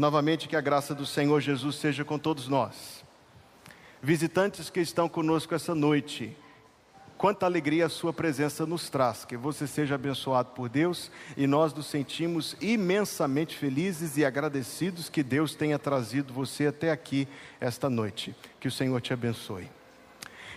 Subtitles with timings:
[0.00, 3.04] Novamente, que a graça do Senhor Jesus seja com todos nós.
[4.02, 6.34] Visitantes que estão conosco essa noite,
[7.18, 9.26] quanta alegria a Sua presença nos traz.
[9.26, 15.22] Que você seja abençoado por Deus e nós nos sentimos imensamente felizes e agradecidos que
[15.22, 17.28] Deus tenha trazido você até aqui
[17.60, 18.34] esta noite.
[18.58, 19.68] Que o Senhor te abençoe.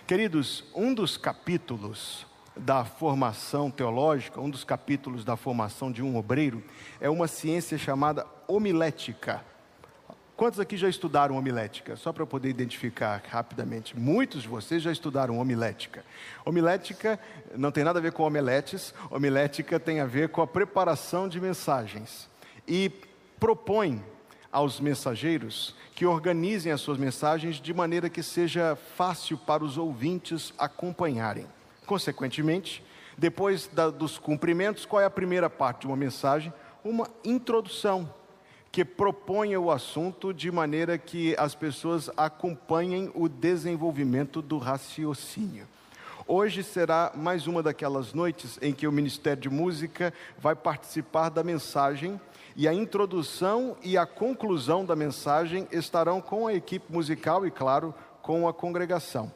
[0.07, 2.25] Queridos, um dos capítulos
[2.56, 6.64] da formação teológica, um dos capítulos da formação de um obreiro,
[7.00, 9.44] é uma ciência chamada homilética.
[10.36, 11.96] Quantos aqui já estudaram homilética?
[11.96, 13.98] Só para eu poder identificar rapidamente.
[13.98, 16.04] Muitos de vocês já estudaram homilética.
[16.44, 17.20] Homilética
[17.55, 21.40] não tem nada a ver com omeletes, homilética tem a ver com a preparação de
[21.40, 22.27] mensagens.
[22.68, 22.91] E
[23.40, 24.04] propõe
[24.52, 30.54] aos mensageiros que organizem as suas mensagens de maneira que seja fácil para os ouvintes
[30.58, 31.48] acompanharem.
[31.86, 32.84] Consequentemente,
[33.18, 36.54] depois da, dos cumprimentos, qual é a primeira parte de uma mensagem?
[36.84, 38.12] Uma introdução
[38.72, 45.68] que proponha o assunto de maneira que as pessoas acompanhem o desenvolvimento do raciocínio.
[46.26, 51.44] Hoje será mais uma daquelas noites em que o Ministério de Música vai participar da
[51.44, 52.20] mensagem
[52.55, 57.94] e a introdução e a conclusão da mensagem estarão com a equipe musical e, claro,
[58.22, 59.32] com a congregação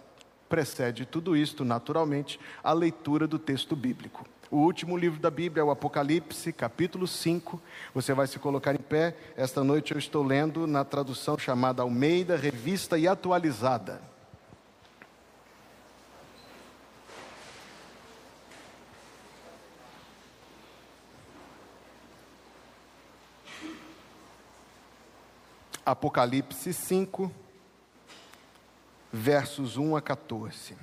[0.48, 4.26] precede tudo isto, naturalmente, a leitura do texto bíblico.
[4.50, 7.62] O último livro da Bíblia é o Apocalipse, capítulo 5.
[7.94, 9.14] Você vai se colocar em pé.
[9.36, 14.02] Esta noite eu estou lendo na tradução chamada Almeida, Revista e Atualizada.
[25.86, 27.32] Apocalipse 5,
[29.12, 30.76] versos 1 a 14.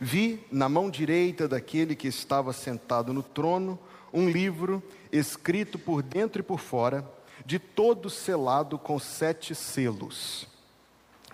[0.00, 3.78] Vi na mão direita daquele que estava sentado no trono
[4.12, 7.08] um livro escrito por dentro e por fora,
[7.44, 10.46] de todo selado com sete selos.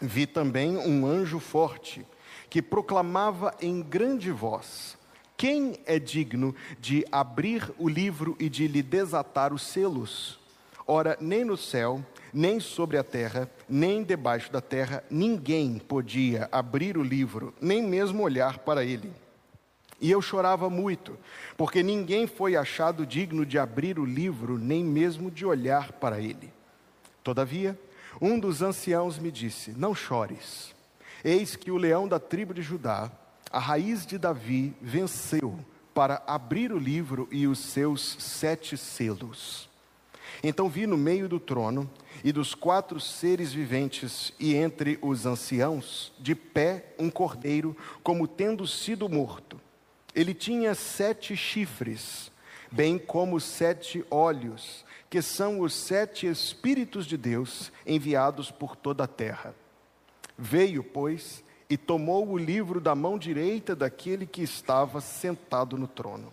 [0.00, 2.06] Vi também um anjo forte
[2.48, 4.97] que proclamava em grande voz:
[5.37, 10.41] Quem é digno de abrir o livro e de lhe desatar os selos?
[10.87, 16.96] Ora, nem no céu, nem sobre a terra, nem debaixo da terra, ninguém podia abrir
[16.96, 19.12] o livro, nem mesmo olhar para ele.
[20.00, 21.18] E eu chorava muito,
[21.56, 26.52] porque ninguém foi achado digno de abrir o livro, nem mesmo de olhar para ele.
[27.22, 27.78] Todavia,
[28.20, 30.74] um dos anciãos me disse: Não chores.
[31.22, 33.12] Eis que o leão da tribo de Judá,
[33.50, 35.58] a raiz de Davi, venceu
[35.92, 39.69] para abrir o livro e os seus sete selos.
[40.43, 41.91] Então vi no meio do trono
[42.25, 48.67] e dos quatro seres viventes e entre os anciãos, de pé um cordeiro, como tendo
[48.67, 49.61] sido morto.
[50.15, 52.33] Ele tinha sete chifres,
[52.71, 59.09] bem como sete olhos, que são os sete Espíritos de Deus enviados por toda a
[59.09, 59.55] terra.
[60.39, 66.33] Veio, pois, e tomou o livro da mão direita daquele que estava sentado no trono.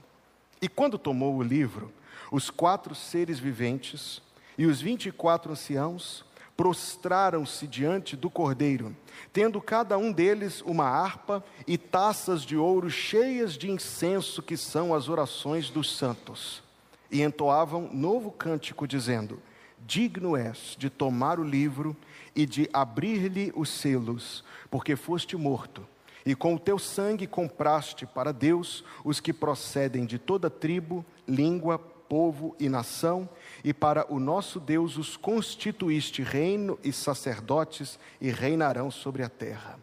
[0.61, 1.91] E quando tomou o livro,
[2.31, 4.21] os quatro seres viventes
[4.57, 6.25] e os vinte e quatro anciãos
[6.57, 8.95] prostraram-se diante do cordeiro,
[9.31, 14.93] tendo cada um deles uma harpa e taças de ouro cheias de incenso, que são
[14.93, 16.63] as orações dos santos.
[17.11, 19.39] E entoavam novo cântico, dizendo:
[19.85, 21.95] Digno és de tomar o livro
[22.35, 25.87] e de abrir-lhe os selos, porque foste morto.
[26.25, 31.79] E com o teu sangue compraste para Deus os que procedem de toda tribo, língua,
[32.07, 33.29] povo e nação,
[33.63, 39.79] e para o nosso Deus os constituíste reino e sacerdotes, e reinarão sobre a terra.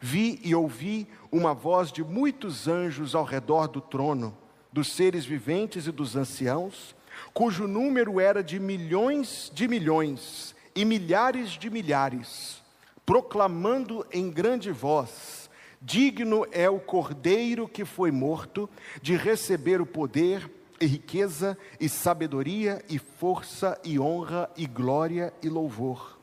[0.00, 4.36] Vi e ouvi uma voz de muitos anjos ao redor do trono,
[4.72, 6.94] dos seres viventes e dos anciãos,
[7.34, 12.62] cujo número era de milhões de milhões e milhares de milhares,
[13.04, 15.50] proclamando em grande voz:
[15.82, 18.70] Digno é o cordeiro que foi morto
[19.02, 25.48] de receber o poder e riqueza, e sabedoria, e força, e honra, e glória, e
[25.48, 26.18] louvor.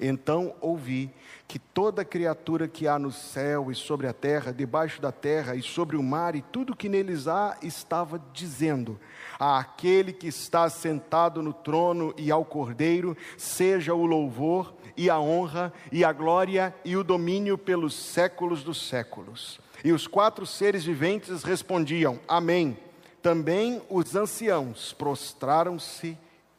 [0.00, 1.10] Então ouvi
[1.46, 5.62] que toda criatura que há no céu e sobre a terra, debaixo da terra e
[5.62, 8.98] sobre o mar e tudo que neles há, estava dizendo:
[9.38, 15.72] Àquele que está sentado no trono e ao Cordeiro, seja o louvor e a honra
[15.92, 19.60] e a glória e o domínio pelos séculos dos séculos.
[19.84, 22.76] E os quatro seres viventes respondiam: Amém.
[23.24, 26.18] Também os anciãos prostraram-se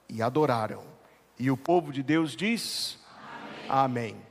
[0.10, 0.82] e adoraram.
[1.38, 2.98] E o povo de Deus diz:
[3.70, 4.16] Amém.
[4.16, 4.26] Amém.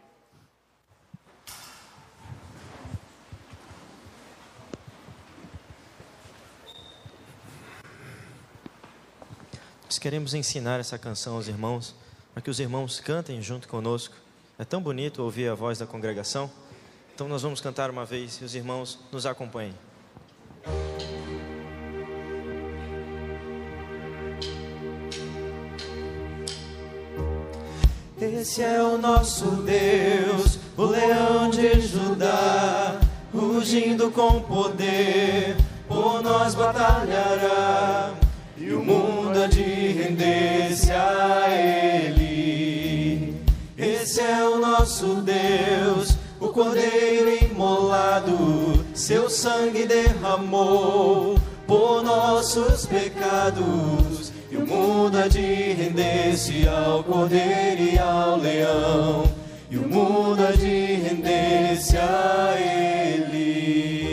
[9.84, 11.94] Nós queremos ensinar essa canção aos irmãos,
[12.32, 14.16] para que os irmãos cantem junto conosco.
[14.58, 16.50] É tão bonito ouvir a voz da congregação.
[17.14, 19.93] Então nós vamos cantar uma vez e os irmãos nos acompanhem.
[28.44, 33.00] Esse é o nosso Deus, o leão de Judá,
[33.34, 35.56] rugindo com poder,
[35.88, 38.12] por nós batalhará,
[38.58, 43.34] e o mundo há de render-se a Ele.
[43.78, 54.13] Esse é o nosso Deus, o cordeiro imolado, seu sangue derramou por nossos pecados
[54.66, 59.24] mundo de render-se ao cordeiro e ao leão.
[59.70, 64.03] E o mundo de render-se a ele.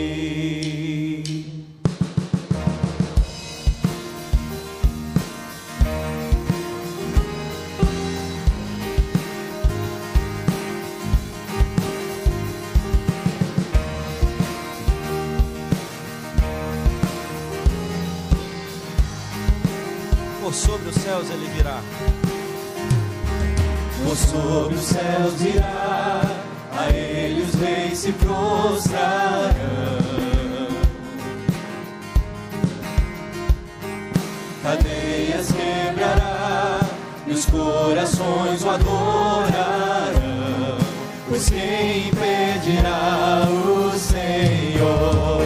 [21.12, 21.78] Céus ele virá.
[24.02, 26.22] Por sobre os céus virá,
[26.72, 29.52] a ele os reis se prostrarão.
[34.62, 36.80] Cadeias quebrará,
[37.26, 40.12] e os corações o adorarão.
[41.28, 45.42] Pois quem impedirá o Senhor?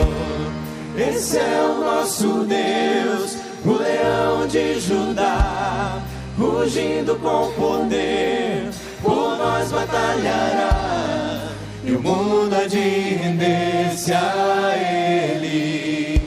[0.96, 6.00] Esse é o nosso Deus o leão de Judá,
[6.38, 8.70] rugindo com poder,
[9.02, 11.48] por nós batalhará,
[11.84, 16.20] e o mundo há de render-se a ele.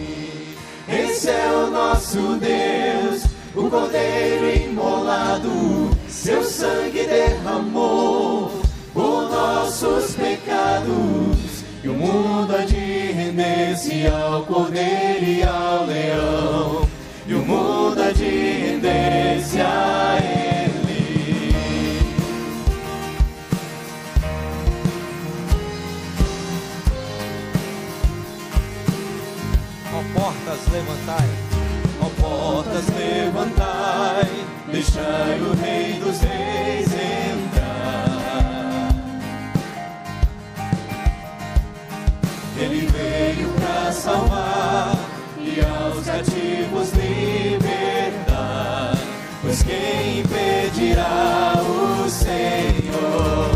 [0.88, 3.24] Esse é o nosso Deus,
[3.56, 8.52] o cordeiro imolado, seu sangue derramou
[8.94, 11.60] por nossos pecados.
[11.82, 16.69] E o mundo há de render-se ao cordeiro e ao leão
[17.30, 21.96] e o mundo há de render-se a Ele.
[29.94, 31.30] Ó portas, levantai,
[32.02, 34.28] ó portas, levantai,
[34.72, 38.10] deixai o Rei dos Reis entrar.
[42.58, 44.99] Ele veio para salvar
[46.10, 48.98] cativos libertar.
[49.42, 53.52] Pois quem impedirá o Senhor?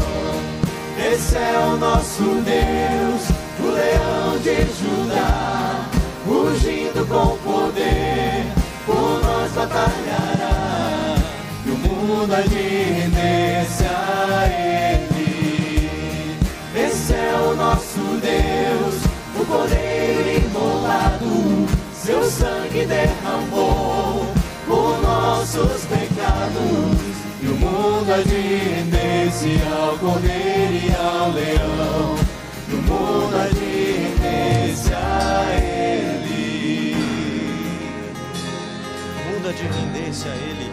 [1.12, 3.24] Esse é o nosso Deus,
[3.60, 5.88] o leão de Judá,
[6.28, 8.46] rugindo com poder,
[8.86, 11.16] por nós batalhará.
[11.66, 13.08] E o mundo há de
[22.04, 24.28] seu sangue derramou
[24.68, 27.14] por nossos pecados.
[27.42, 32.16] E o mundo há render-se ao cordeiro e ao leão.
[32.68, 36.96] E o mundo há render-se a ele.
[39.16, 40.72] O mundo há de render-se a ele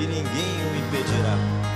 [0.00, 1.73] e ninguém o impedirá.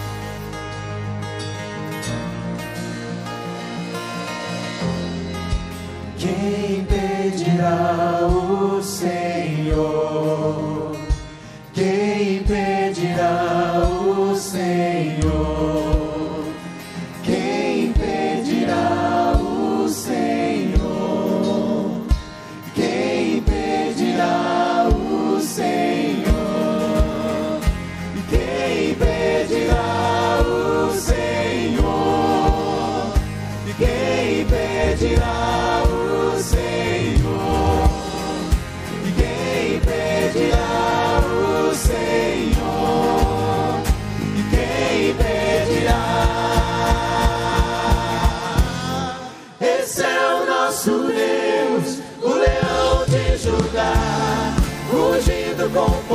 [8.82, 9.37] Senhor?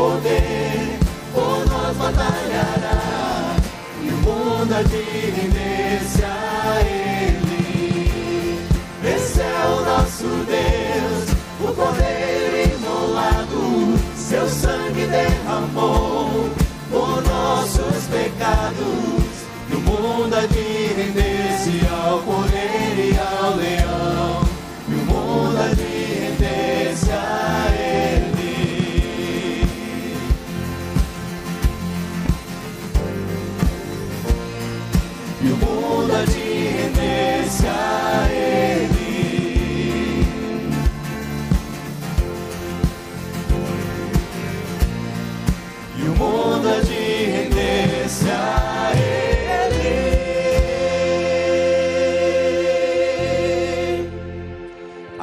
[0.04, 1.00] poder
[1.34, 3.56] por nós batalhará
[4.02, 8.60] e o mundo há de render-se a Ele.
[9.02, 11.26] Esse é o nosso Deus,
[11.62, 16.50] o poder imolado, seu sangue derramou
[16.92, 19.24] por nossos pecados
[19.70, 21.33] e o mundo há de render.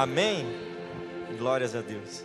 [0.00, 0.47] Amém?
[1.37, 2.25] Glórias a Deus.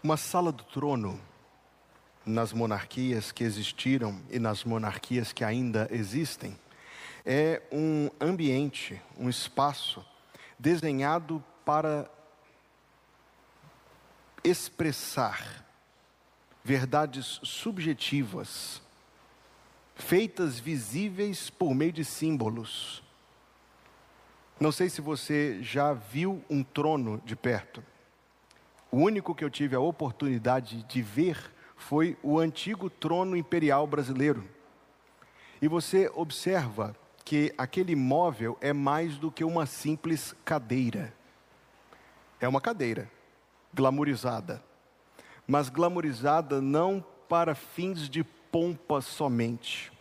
[0.00, 1.20] Uma sala do trono
[2.24, 6.56] nas monarquias que existiram e nas monarquias que ainda existem
[7.26, 10.06] é um ambiente, um espaço
[10.58, 12.10] desenhado para
[14.42, 15.64] expressar
[16.64, 18.82] verdades subjetivas,
[19.94, 23.02] feitas visíveis por meio de símbolos.
[24.60, 27.82] Não sei se você já viu um trono de perto.
[28.90, 34.48] O único que eu tive a oportunidade de ver foi o antigo trono imperial brasileiro.
[35.62, 36.96] E você observa
[37.28, 41.12] que aquele móvel é mais do que uma simples cadeira.
[42.40, 43.10] É uma cadeira,
[43.74, 44.64] glamourizada.
[45.46, 49.92] Mas glamourizada não para fins de pompa somente.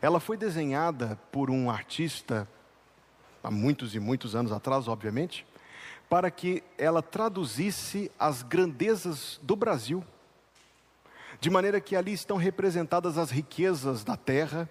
[0.00, 2.46] Ela foi desenhada por um artista,
[3.42, 5.44] há muitos e muitos anos atrás, obviamente,
[6.08, 10.04] para que ela traduzisse as grandezas do Brasil,
[11.40, 14.70] de maneira que ali estão representadas as riquezas da terra,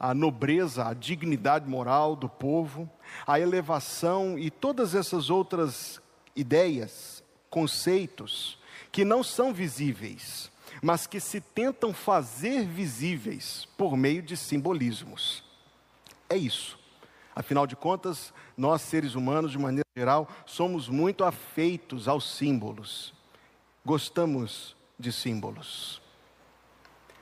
[0.00, 2.90] a nobreza, a dignidade moral do povo,
[3.26, 6.00] a elevação e todas essas outras
[6.34, 8.58] ideias, conceitos
[8.90, 10.50] que não são visíveis,
[10.82, 15.44] mas que se tentam fazer visíveis por meio de simbolismos.
[16.30, 16.78] É isso.
[17.36, 23.12] Afinal de contas, nós seres humanos, de maneira geral, somos muito afeitos aos símbolos.
[23.84, 26.00] Gostamos de símbolos.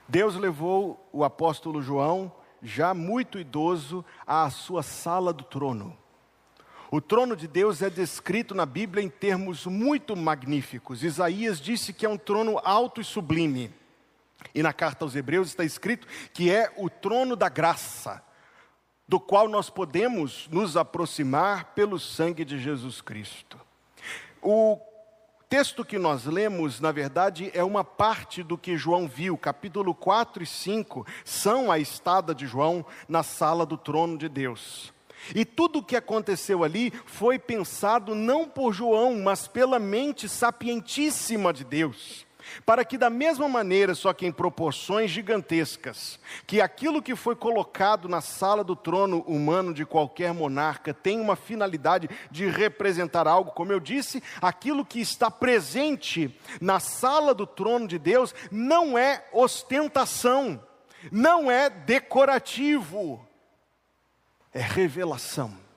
[0.07, 2.33] Deus levou o apóstolo João,
[2.63, 5.97] já muito idoso, à sua sala do trono.
[6.91, 11.05] O trono de Deus é descrito na Bíblia em termos muito magníficos.
[11.05, 13.71] Isaías disse que é um trono alto e sublime.
[14.55, 18.23] E na carta aos Hebreus está escrito que é o trono da graça
[19.07, 23.59] do qual nós podemos nos aproximar pelo sangue de Jesus Cristo.
[24.41, 24.79] O
[25.49, 29.37] texto que nós lemos, na verdade, é uma parte do que João viu.
[29.39, 34.93] Capítulo 4 e 5 são a estada de João na sala do trono de Deus.
[35.35, 41.53] E tudo o que aconteceu ali foi pensado não por João, mas pela mente sapientíssima
[41.53, 42.28] de Deus
[42.65, 48.09] para que, da mesma maneira, só que em proporções gigantescas, que aquilo que foi colocado
[48.09, 53.73] na sala do trono humano de qualquer monarca tem uma finalidade de representar algo, como
[53.73, 60.63] eu disse, aquilo que está presente na sala do trono de Deus não é ostentação,
[61.13, 63.27] não é decorativo,
[64.53, 65.68] é revelação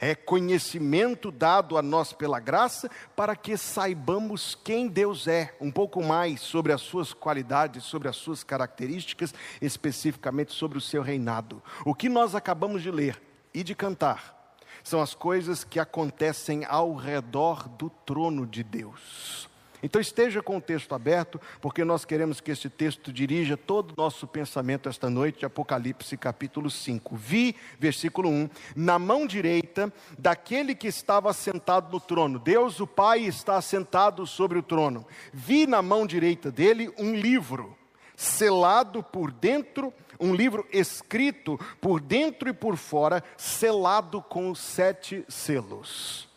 [0.00, 6.02] é conhecimento dado a nós pela graça, para que saibamos quem Deus é, um pouco
[6.02, 11.62] mais sobre as suas qualidades, sobre as suas características, especificamente sobre o seu reinado.
[11.84, 13.20] O que nós acabamos de ler
[13.52, 14.40] e de cantar
[14.82, 19.49] são as coisas que acontecem ao redor do trono de Deus.
[19.82, 23.94] Então esteja com o texto aberto, porque nós queremos que este texto dirija todo o
[23.96, 27.16] nosso pensamento esta noite, Apocalipse capítulo 5.
[27.16, 32.38] Vi, versículo 1, na mão direita daquele que estava sentado no trono.
[32.38, 35.06] Deus, o Pai, está sentado sobre o trono.
[35.32, 37.76] Vi na mão direita dele um livro,
[38.14, 46.29] selado por dentro, um livro escrito por dentro e por fora, selado com sete selos.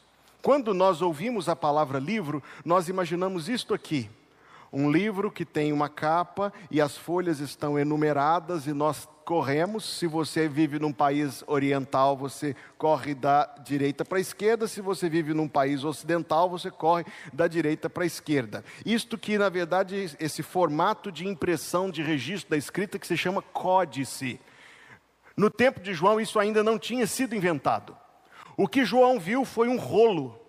[0.44, 4.10] Quando nós ouvimos a palavra livro, nós imaginamos isto aqui:
[4.74, 9.86] um livro que tem uma capa e as folhas estão enumeradas e nós corremos.
[9.98, 14.68] Se você vive num país oriental, você corre da direita para a esquerda.
[14.68, 18.66] Se você vive num país ocidental, você corre da direita para a esquerda.
[18.86, 23.42] Isto que, na verdade, esse formato de impressão de registro da escrita que se chama
[23.42, 24.42] códice.
[25.38, 28.03] No tempo de João, isso ainda não tinha sido inventado.
[28.56, 30.40] O que João viu foi um rolo.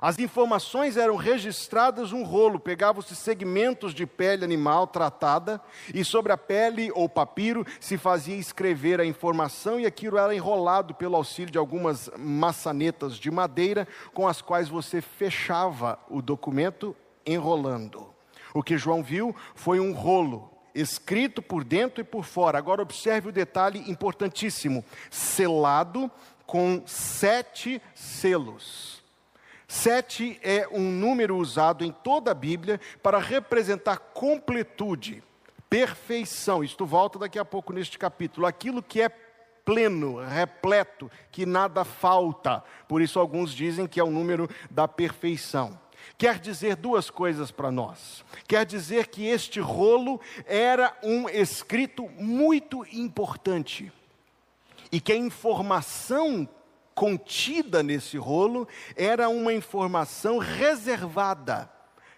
[0.00, 5.60] As informações eram registradas um rolo, pegavam-se segmentos de pele animal tratada
[5.92, 10.94] e sobre a pele ou papiro se fazia escrever a informação e aquilo era enrolado
[10.94, 18.08] pelo auxílio de algumas maçanetas de madeira com as quais você fechava o documento enrolando.
[18.54, 22.58] O que João viu foi um rolo escrito por dentro e por fora.
[22.58, 26.10] Agora observe o detalhe importantíssimo: selado
[26.50, 29.04] com sete selos.
[29.68, 35.22] Sete é um número usado em toda a Bíblia para representar completude,
[35.68, 36.64] perfeição.
[36.64, 38.48] Isto volta daqui a pouco neste capítulo.
[38.48, 42.64] Aquilo que é pleno, repleto, que nada falta.
[42.88, 45.78] Por isso, alguns dizem que é o número da perfeição.
[46.18, 48.24] Quer dizer duas coisas para nós.
[48.48, 53.92] Quer dizer que este rolo era um escrito muito importante
[54.90, 56.48] e que a informação
[56.94, 61.70] contida nesse rolo era uma informação reservada.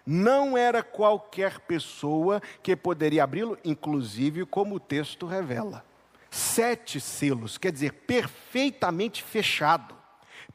[0.05, 5.85] Não era qualquer pessoa que poderia abri-lo, inclusive como o texto revela.
[6.29, 9.95] Sete selos, quer dizer, perfeitamente fechado,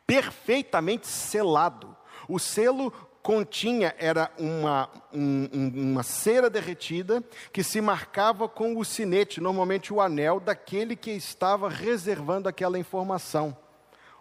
[0.06, 1.96] perfeitamente selado.
[2.28, 2.92] O selo
[3.28, 10.00] continha era uma, um, uma cera derretida que se marcava com o sinete, normalmente o
[10.00, 13.54] anel daquele que estava reservando aquela informação.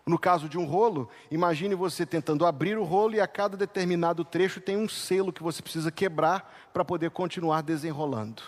[0.05, 4.25] No caso de um rolo, imagine você tentando abrir o rolo e a cada determinado
[4.25, 8.43] trecho tem um selo que você precisa quebrar para poder continuar desenrolando.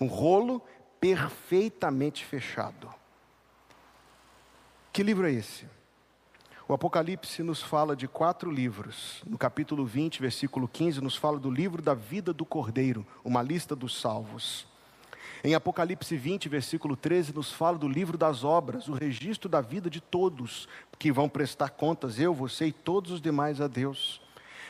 [0.00, 0.62] Um rolo
[0.98, 2.88] perfeitamente fechado.
[4.90, 5.66] Que livro é esse?
[6.72, 9.22] O Apocalipse nos fala de quatro livros.
[9.26, 13.76] No capítulo 20, versículo 15, nos fala do livro da vida do Cordeiro, uma lista
[13.76, 14.66] dos salvos.
[15.44, 19.90] Em Apocalipse 20, versículo 13, nos fala do livro das obras, o registro da vida
[19.90, 20.66] de todos
[20.98, 24.22] que vão prestar contas, eu, você e todos os demais a Deus.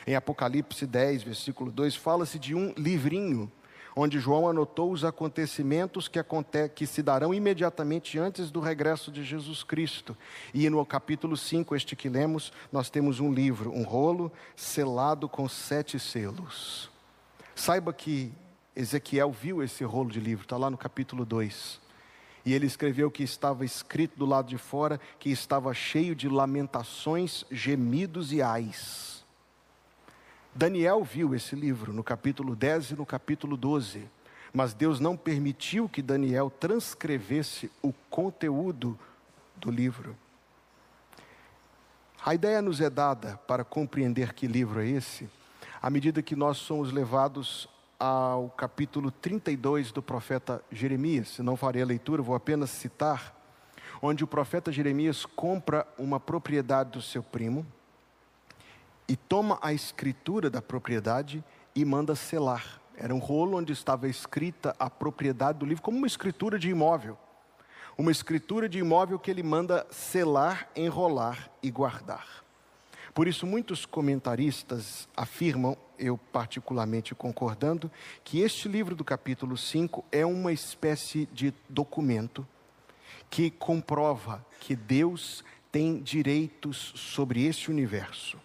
[0.05, 3.49] Em Apocalipse 10, versículo 2, fala-se de um livrinho
[3.95, 9.23] onde João anotou os acontecimentos que, aconte que se darão imediatamente antes do regresso de
[9.23, 10.17] Jesus Cristo.
[10.53, 15.47] E no capítulo 5, este que lemos, nós temos um livro, um rolo selado com
[15.47, 16.89] sete selos.
[17.55, 18.31] Saiba que
[18.75, 21.81] Ezequiel viu esse rolo de livro, está lá no capítulo 2.
[22.45, 27.45] E ele escreveu que estava escrito do lado de fora que estava cheio de lamentações,
[27.49, 29.12] gemidos e ais.
[30.55, 34.07] Daniel viu esse livro no capítulo 10 e no capítulo 12,
[34.53, 38.97] mas Deus não permitiu que Daniel transcrevesse o conteúdo
[39.55, 40.15] do livro.
[42.23, 45.27] A ideia nos é dada para compreender que livro é esse,
[45.81, 47.67] à medida que nós somos levados
[47.99, 51.29] ao capítulo 32 do profeta Jeremias.
[51.29, 53.35] Se não farei a leitura, vou apenas citar,
[53.99, 57.65] onde o profeta Jeremias compra uma propriedade do seu primo
[59.07, 61.43] e toma a escritura da propriedade
[61.75, 62.81] e manda selar.
[62.95, 67.17] Era um rolo onde estava escrita a propriedade do livro, como uma escritura de imóvel.
[67.97, 72.43] Uma escritura de imóvel que ele manda selar, enrolar e guardar.
[73.13, 77.91] Por isso, muitos comentaristas afirmam, eu particularmente concordando,
[78.23, 82.47] que este livro do capítulo 5 é uma espécie de documento
[83.29, 88.39] que comprova que Deus tem direitos sobre este universo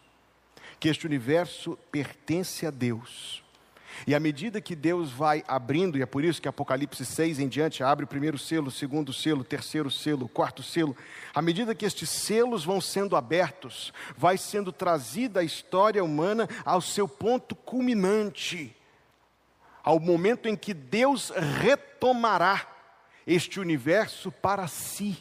[0.79, 3.43] que este universo pertence a Deus.
[4.07, 7.49] E à medida que Deus vai abrindo, e é por isso que Apocalipse 6 em
[7.49, 10.97] diante abre o primeiro selo, o segundo selo, o terceiro selo, o quarto selo,
[11.35, 16.81] à medida que estes selos vão sendo abertos, vai sendo trazida a história humana ao
[16.81, 18.75] seu ponto culminante,
[19.83, 22.67] ao momento em que Deus retomará
[23.27, 25.17] este universo para si.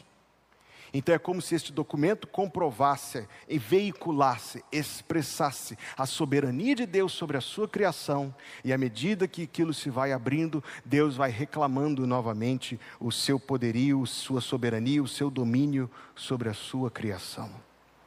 [0.92, 7.36] Então é como se este documento comprovasse e veiculasse, expressasse a soberania de Deus sobre
[7.36, 12.78] a sua criação, e à medida que aquilo se vai abrindo, Deus vai reclamando novamente
[12.98, 17.50] o seu poderio, sua soberania, o seu domínio sobre a sua criação.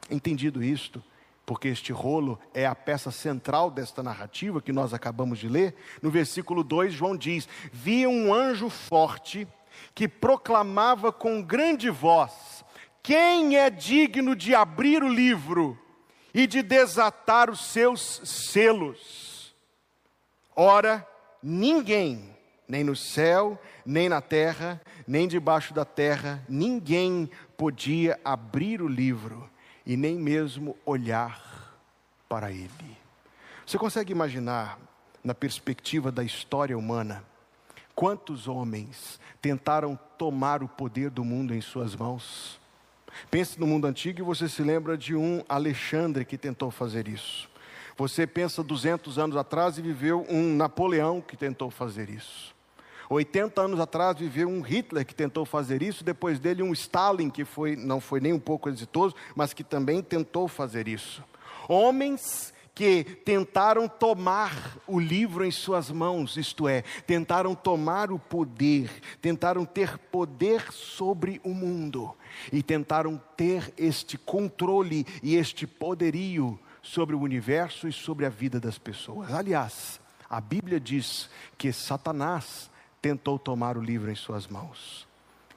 [0.10, 1.02] Entendido isto,
[1.46, 6.10] porque este rolo é a peça central desta narrativa que nós acabamos de ler, no
[6.10, 9.48] versículo 2, João diz: Vi um anjo forte
[9.94, 12.61] que proclamava com grande voz,
[13.04, 15.78] quem é digno de abrir o livro
[16.34, 19.54] e de desatar os seus selos?
[20.56, 21.08] Ora,
[21.42, 22.36] ninguém,
[22.68, 29.50] nem no céu, nem na terra, nem debaixo da terra, ninguém podia abrir o livro
[29.86, 31.76] e nem mesmo olhar
[32.30, 32.98] para ele.
[33.66, 34.80] Você consegue imaginar,
[35.24, 37.24] na perspectiva da história humana,
[37.96, 42.61] quantos homens tentaram tomar o poder do mundo em suas mãos?
[43.30, 47.50] Pense no mundo antigo e você se lembra de um Alexandre que tentou fazer isso.
[47.97, 52.56] Você pensa 200 anos atrás e viveu um Napoleão que tentou fazer isso.
[53.10, 57.43] 80 anos atrás viveu um Hitler que tentou fazer isso, depois dele um Stalin que
[57.43, 61.21] foi, não foi nem um pouco exitoso, mas que também tentou fazer isso.
[61.67, 68.90] Homens que tentaram tomar o livro em suas mãos, isto é, tentaram tomar o poder,
[69.22, 72.16] tentaram ter poder sobre o mundo
[72.52, 78.60] e tentaram ter este controle e este poderio sobre o universo e sobre a vida
[78.60, 79.32] das pessoas.
[79.34, 85.08] Aliás, a Bíblia diz que Satanás tentou tomar o livro em suas mãos.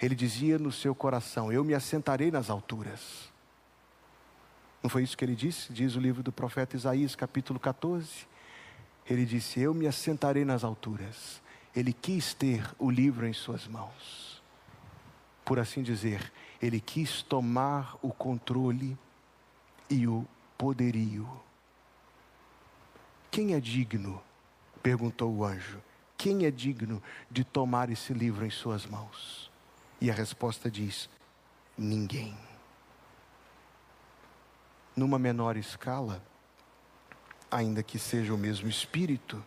[0.01, 3.33] Ele dizia no seu coração: Eu me assentarei nas alturas.
[4.85, 5.73] Não foi isso que ele disse?
[5.73, 8.27] Diz o livro do profeta Isaías, capítulo 14.
[9.09, 11.41] Ele disse: Eu me assentarei nas alturas.
[11.75, 14.43] Ele quis ter o livro em suas mãos.
[15.43, 18.95] Por assim dizer, ele quis tomar o controle
[19.89, 20.27] e o
[20.59, 21.27] poderio.
[23.31, 24.23] Quem é digno?
[24.83, 25.81] perguntou o anjo.
[26.19, 29.51] Quem é digno de tomar esse livro em suas mãos?
[29.99, 31.09] E a resposta diz:
[31.75, 32.37] ninguém.
[34.97, 36.23] Numa menor escala,
[37.51, 39.43] ainda que seja o mesmo espírito,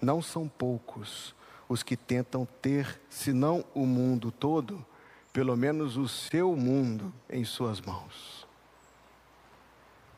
[0.00, 1.34] não são poucos
[1.68, 4.84] os que tentam ter, se não o mundo todo,
[5.32, 8.37] pelo menos o seu mundo em suas mãos.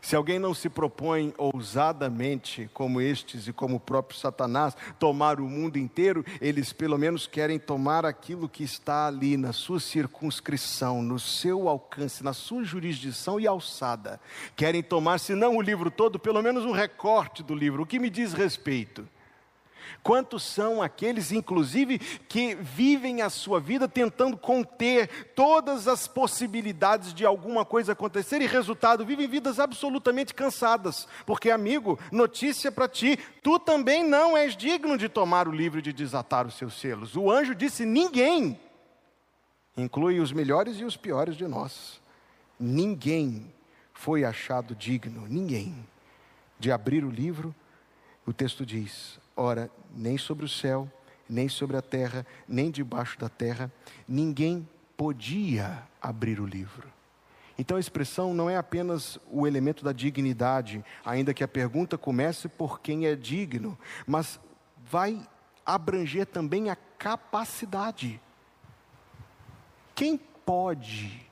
[0.01, 5.49] Se alguém não se propõe ousadamente, como estes e como o próprio Satanás, tomar o
[5.49, 11.19] mundo inteiro, eles pelo menos querem tomar aquilo que está ali na sua circunscrição, no
[11.19, 14.21] seu alcance, na sua jurisdição e alçada.
[14.57, 17.83] Querem tomar, se não o livro todo, pelo menos um recorte do livro.
[17.83, 19.07] O que me diz respeito?
[20.03, 27.27] Quantos são aqueles, inclusive, que vivem a sua vida tentando conter todas as possibilidades de
[27.27, 31.07] alguma coisa acontecer e, resultado, vivem vidas absolutamente cansadas?
[31.27, 35.83] Porque, amigo, notícia para ti: tu também não és digno de tomar o livro e
[35.83, 37.15] de desatar os seus selos.
[37.17, 38.59] O anjo disse: ninguém,
[39.77, 42.01] inclui os melhores e os piores de nós,
[42.59, 43.53] ninguém
[43.93, 45.87] foi achado digno, ninguém,
[46.59, 47.55] de abrir o livro.
[48.27, 50.87] O texto diz: Ora, nem sobre o céu,
[51.27, 53.73] nem sobre a terra, nem debaixo da terra,
[54.07, 56.87] ninguém podia abrir o livro.
[57.59, 62.51] Então a expressão não é apenas o elemento da dignidade, ainda que a pergunta comece
[62.51, 64.39] por quem é digno, mas
[64.77, 65.27] vai
[65.65, 68.21] abranger também a capacidade.
[69.95, 71.27] Quem pode?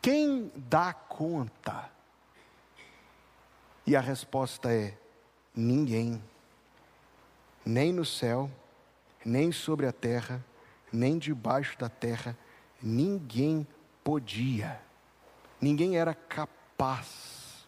[0.00, 1.90] Quem dá conta?
[3.84, 4.96] E a resposta é:
[5.58, 6.22] ninguém,
[7.66, 8.48] nem no céu,
[9.24, 10.44] nem sobre a terra,
[10.92, 12.38] nem debaixo da terra,
[12.80, 13.66] ninguém
[14.04, 14.80] podia,
[15.60, 17.66] ninguém era capaz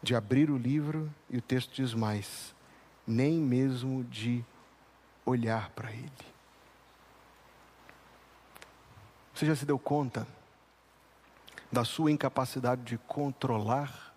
[0.00, 2.54] de abrir o livro, e o texto diz mais,
[3.04, 4.44] nem mesmo de
[5.26, 6.10] olhar para ele.
[9.34, 10.26] Você já se deu conta?
[11.70, 14.14] Da sua incapacidade de controlar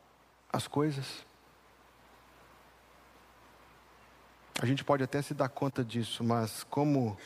[0.51, 1.25] as coisas?
[4.61, 7.17] A gente pode até se dar conta disso, mas como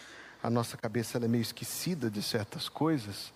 [0.42, 3.34] a nossa cabeça é meio esquecida de certas coisas,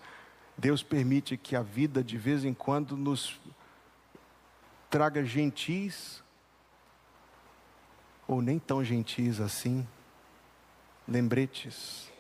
[0.58, 3.40] Deus permite que a vida de vez em quando nos
[4.90, 6.22] traga gentis
[8.28, 9.88] ou nem tão gentis assim,
[11.08, 12.12] lembretes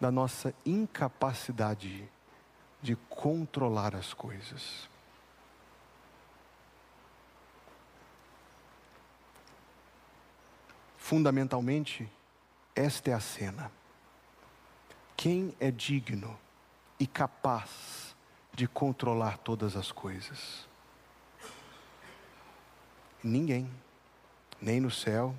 [0.00, 2.08] da nossa incapacidade
[2.82, 4.90] de controlar as coisas.
[10.98, 12.10] Fundamentalmente,
[12.74, 13.70] esta é a cena.
[15.16, 16.38] Quem é digno
[16.98, 18.16] e capaz
[18.52, 20.68] de controlar todas as coisas?
[23.22, 23.70] Ninguém,
[24.60, 25.36] nem no céu,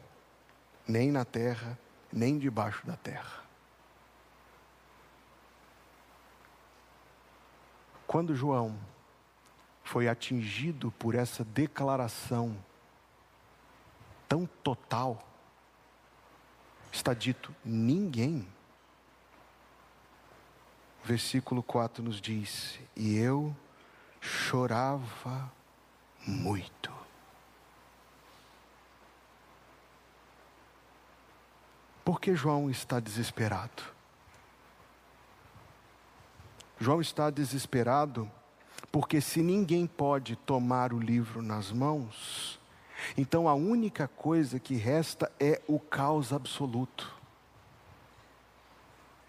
[0.88, 1.78] nem na terra,
[2.12, 3.43] nem debaixo da terra.
[8.14, 8.80] Quando João
[9.84, 12.56] foi atingido por essa declaração
[14.30, 15.28] tão total,
[16.92, 18.48] está dito: ninguém.
[21.04, 23.52] Versículo 4 nos diz: E eu
[24.22, 25.52] chorava
[26.24, 26.94] muito.
[32.06, 33.93] Por que João está desesperado?
[36.84, 38.30] João está desesperado,
[38.92, 42.60] porque se ninguém pode tomar o livro nas mãos,
[43.18, 47.10] então a única coisa que resta é o caos absoluto.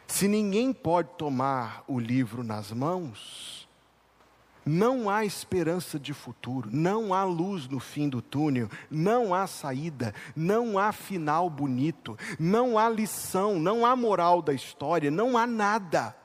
[0.09, 3.69] Se ninguém pode tomar o livro nas mãos,
[4.67, 10.13] não há esperança de futuro, não há luz no fim do túnel, não há saída,
[10.35, 16.17] não há final bonito, não há lição, não há moral da história, não há nada.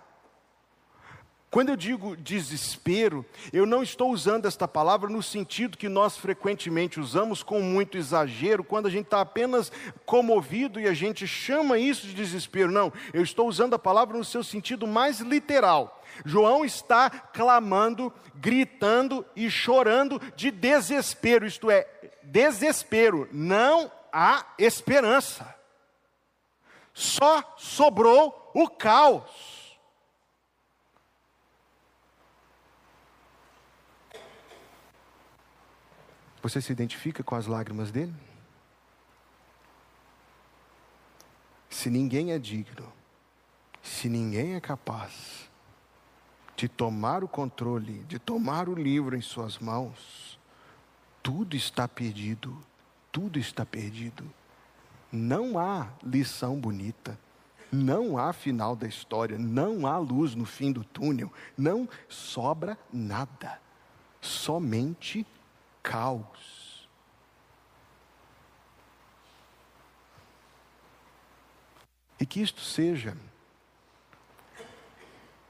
[1.51, 6.99] Quando eu digo desespero, eu não estou usando esta palavra no sentido que nós frequentemente
[6.99, 9.71] usamos com muito exagero, quando a gente está apenas
[10.05, 12.71] comovido e a gente chama isso de desespero.
[12.71, 16.03] Não, eu estou usando a palavra no seu sentido mais literal.
[16.23, 21.87] João está clamando, gritando e chorando de desespero, isto é,
[22.21, 25.55] desespero, não há esperança.
[26.93, 29.58] Só sobrou o caos.
[36.41, 38.13] Você se identifica com as lágrimas dele?
[41.69, 42.91] Se ninguém é digno,
[43.81, 45.49] se ninguém é capaz
[46.55, 50.37] de tomar o controle, de tomar o livro em suas mãos,
[51.21, 52.57] tudo está perdido,
[53.11, 54.29] tudo está perdido.
[55.11, 57.19] Não há lição bonita,
[57.71, 63.59] não há final da história, não há luz no fim do túnel, não sobra nada,
[64.19, 65.25] somente
[65.81, 66.87] caos.
[72.19, 73.17] E que isto seja,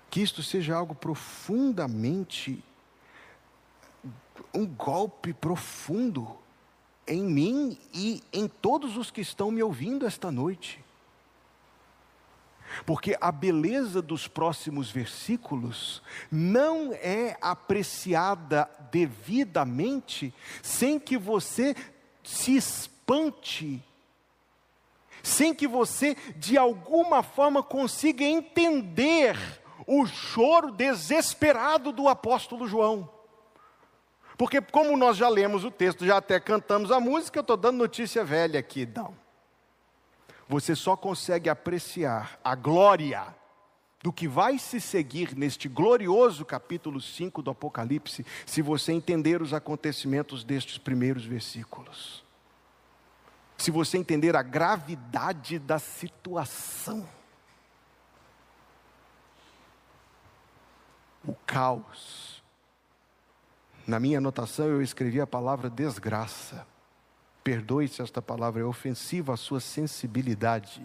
[0.09, 2.63] que isto seja algo profundamente,
[4.53, 6.37] um golpe profundo
[7.07, 10.83] em mim e em todos os que estão me ouvindo esta noite.
[12.85, 16.01] Porque a beleza dos próximos versículos
[16.31, 21.75] não é apreciada devidamente sem que você
[22.23, 23.83] se espante,
[25.23, 29.37] sem que você de alguma forma consiga entender
[29.85, 33.09] o choro desesperado do apóstolo João.
[34.37, 37.77] Porque, como nós já lemos o texto, já até cantamos a música, eu estou dando
[37.77, 39.13] notícia velha aqui, não.
[40.49, 43.35] Você só consegue apreciar a glória
[44.01, 49.53] do que vai se seguir neste glorioso capítulo 5 do Apocalipse, se você entender os
[49.53, 52.23] acontecimentos destes primeiros versículos.
[53.59, 57.07] Se você entender a gravidade da situação.
[61.23, 62.41] O caos.
[63.85, 66.65] Na minha anotação eu escrevi a palavra desgraça.
[67.49, 70.83] Perdoe se esta palavra é ofensiva à sua sensibilidade.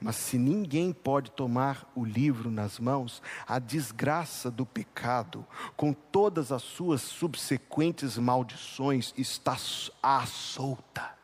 [0.00, 6.50] Mas se ninguém pode tomar o livro nas mãos, a desgraça do pecado, com todas
[6.50, 9.56] as suas subsequentes maldições, está
[10.02, 11.14] à solta.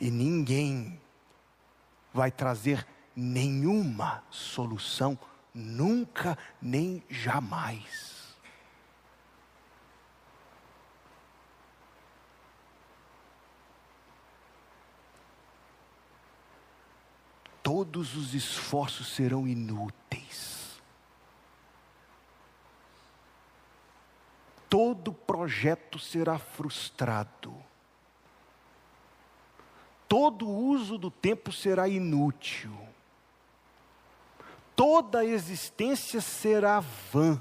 [0.00, 1.00] E ninguém
[2.12, 5.16] vai trazer nenhuma solução,
[5.54, 8.11] nunca nem jamais.
[17.62, 20.80] Todos os esforços serão inúteis.
[24.68, 27.54] Todo projeto será frustrado.
[30.08, 32.76] Todo uso do tempo será inútil.
[34.74, 37.40] Toda a existência será vã.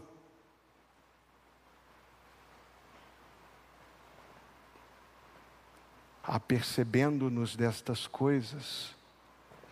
[6.23, 8.95] Apercebendo-nos destas coisas,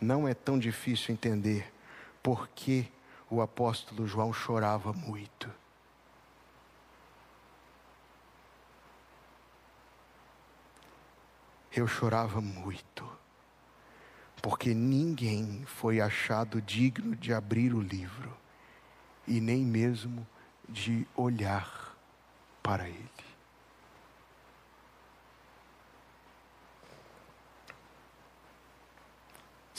[0.02, 1.72] não é tão difícil entender
[2.22, 2.92] por que
[3.30, 5.50] o apóstolo João chorava muito.
[11.72, 13.08] Eu chorava muito,
[14.42, 18.36] porque ninguém foi achado digno de abrir o livro
[19.28, 20.28] e nem mesmo
[20.68, 21.96] de olhar
[22.64, 23.29] para ele.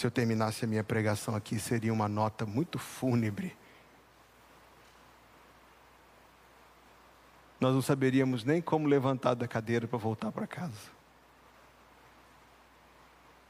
[0.00, 3.54] Se eu terminasse a minha pregação aqui, seria uma nota muito fúnebre.
[7.60, 10.88] Nós não saberíamos nem como levantar da cadeira para voltar para casa.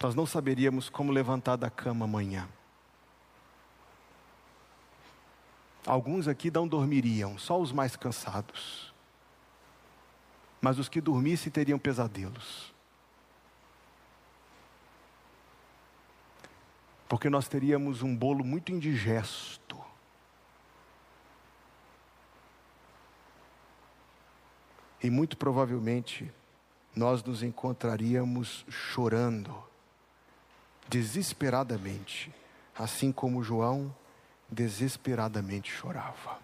[0.02, 2.48] Nós não saberíamos como levantar da cama amanhã.
[5.86, 8.92] Alguns aqui não dormiriam, só os mais cansados.
[10.60, 12.69] Mas os que dormissem teriam pesadelos.
[17.10, 19.76] Porque nós teríamos um bolo muito indigesto.
[25.02, 26.32] E muito provavelmente
[26.94, 29.52] nós nos encontraríamos chorando,
[30.88, 32.32] desesperadamente,
[32.76, 33.92] assim como João
[34.48, 36.38] desesperadamente chorava.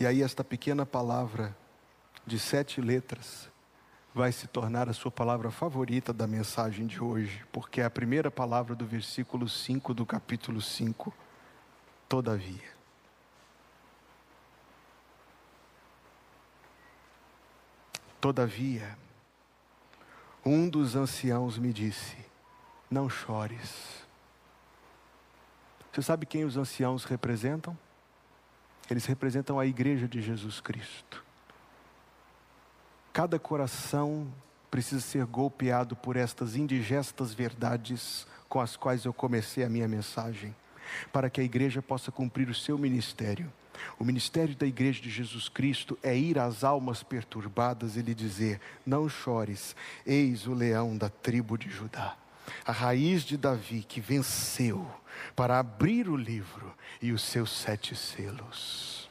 [0.00, 1.54] E aí, esta pequena palavra
[2.26, 3.50] de sete letras
[4.18, 8.32] vai se tornar a sua palavra favorita da mensagem de hoje, porque é a primeira
[8.32, 11.14] palavra do versículo 5 do capítulo 5.
[12.08, 12.76] Todavia.
[18.20, 18.98] Todavia,
[20.44, 22.16] um dos anciãos me disse:
[22.90, 24.04] Não chores.
[25.92, 27.78] Você sabe quem os anciãos representam?
[28.90, 31.27] Eles representam a igreja de Jesus Cristo.
[33.18, 34.32] Cada coração
[34.70, 40.54] precisa ser golpeado por estas indigestas verdades com as quais eu comecei a minha mensagem,
[41.12, 43.52] para que a igreja possa cumprir o seu ministério.
[43.98, 48.60] O ministério da igreja de Jesus Cristo é ir às almas perturbadas e lhe dizer:
[48.86, 49.74] Não chores,
[50.06, 52.16] eis o leão da tribo de Judá,
[52.64, 54.88] a raiz de Davi que venceu
[55.34, 59.07] para abrir o livro e os seus sete selos.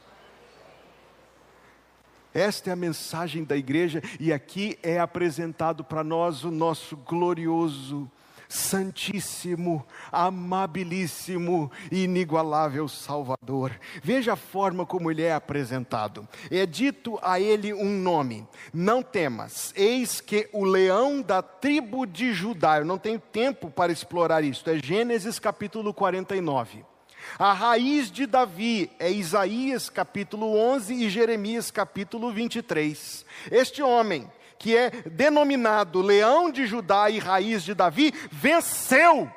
[2.32, 8.10] Esta é a mensagem da igreja, e aqui é apresentado para nós o nosso glorioso
[8.48, 13.78] Santíssimo, amabilíssimo e inigualável Salvador.
[14.02, 16.26] Veja a forma como ele é apresentado.
[16.50, 22.32] É dito a ele um nome: Não temas, eis que o leão da tribo de
[22.32, 22.78] Judá.
[22.78, 24.68] Eu não tenho tempo para explorar isso.
[24.70, 26.87] É Gênesis capítulo 49.
[27.36, 33.26] A raiz de Davi é Isaías capítulo 11 e Jeremias capítulo 23.
[33.50, 39.30] Este homem que é denominado Leão de Judá e Raiz de Davi, venceu.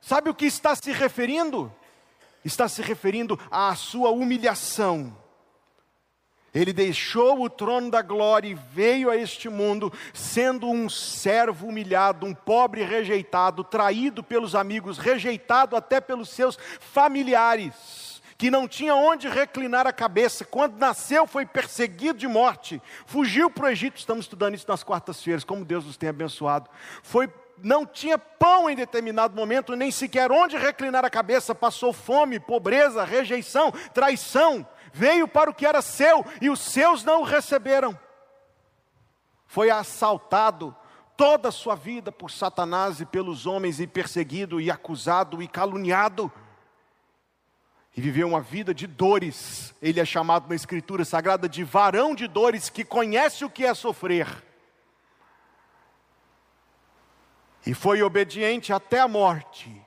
[0.00, 1.72] Sabe o que está se referindo?
[2.44, 5.16] Está se referindo à sua humilhação.
[6.54, 12.24] Ele deixou o trono da glória e veio a este mundo sendo um servo humilhado,
[12.24, 19.28] um pobre rejeitado, traído pelos amigos, rejeitado até pelos seus familiares que não tinha onde
[19.28, 24.54] reclinar a cabeça, quando nasceu foi perseguido de morte, fugiu para o Egito, estamos estudando
[24.54, 26.68] isso nas quartas-feiras, como Deus nos tem abençoado.
[27.02, 32.40] Foi não tinha pão em determinado momento, nem sequer onde reclinar a cabeça, passou fome,
[32.40, 37.98] pobreza, rejeição, traição, veio para o que era seu e os seus não o receberam.
[39.46, 40.74] Foi assaltado
[41.16, 46.32] toda a sua vida por Satanás e pelos homens, e perseguido, e acusado, e caluniado
[47.96, 49.74] e viveu uma vida de dores.
[49.80, 53.72] Ele é chamado na Escritura Sagrada de varão de dores, que conhece o que é
[53.72, 54.26] sofrer.
[57.66, 59.80] E foi obediente até a morte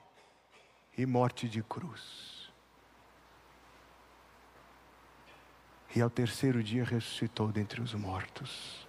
[0.96, 2.27] e morte de cruz.
[5.94, 8.86] E ao terceiro dia ressuscitou dentre os mortos.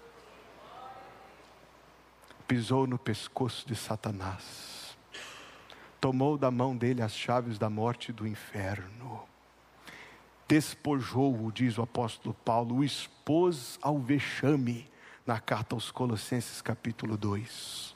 [2.47, 4.79] Pisou no pescoço de Satanás
[5.99, 9.23] tomou da mão dele as chaves da morte e do inferno.
[10.47, 14.87] Despojou-o, diz o apóstolo Paulo, o expôs ao vexame,
[15.25, 17.95] na carta aos Colossenses, capítulo 2.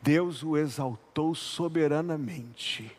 [0.00, 2.94] Deus o exaltou soberanamente,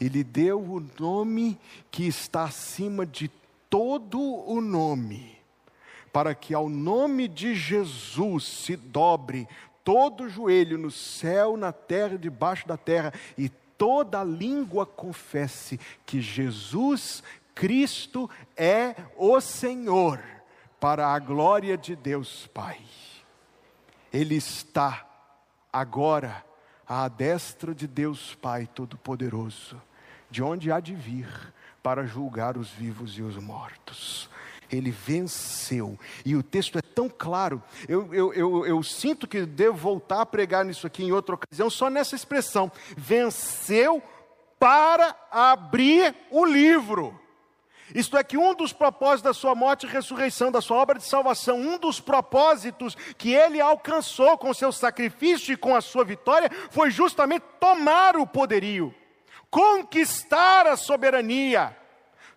[0.00, 1.58] e lhe deu o nome
[1.90, 3.28] que está acima de
[3.70, 5.38] todo o nome,
[6.12, 9.48] para que ao nome de Jesus se dobre
[9.84, 17.22] todo joelho no céu, na terra, debaixo da terra, e toda língua confesse que Jesus
[17.54, 20.20] Cristo é o Senhor,
[20.78, 22.80] para a glória de Deus Pai.
[24.12, 25.06] Ele está
[25.72, 26.44] agora
[26.86, 29.80] à destra de Deus Pai Todo-Poderoso,
[30.30, 31.52] de onde há de vir
[31.82, 34.28] para julgar os vivos e os mortos
[34.70, 35.98] ele venceu.
[36.24, 40.26] E o texto é tão claro, eu, eu, eu, eu, sinto que devo voltar a
[40.26, 44.02] pregar nisso aqui em outra ocasião, só nessa expressão: venceu
[44.58, 47.18] para abrir o livro.
[47.92, 51.04] Isto é, que um dos propósitos da sua morte e ressurreição, da sua obra de
[51.04, 56.48] salvação, um dos propósitos que ele alcançou com seu sacrifício e com a sua vitória,
[56.70, 58.94] foi justamente tomar o poderio,
[59.50, 61.76] conquistar a soberania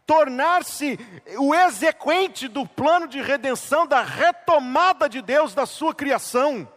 [0.06, 1.00] tornar-se
[1.38, 6.68] o exequente do plano de redenção, da retomada de Deus da sua criação.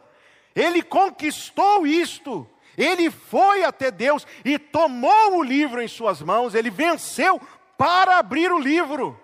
[0.54, 2.48] Ele conquistou isto.
[2.76, 7.40] Ele foi até Deus e tomou o livro em suas mãos, ele venceu
[7.78, 9.18] para abrir o livro.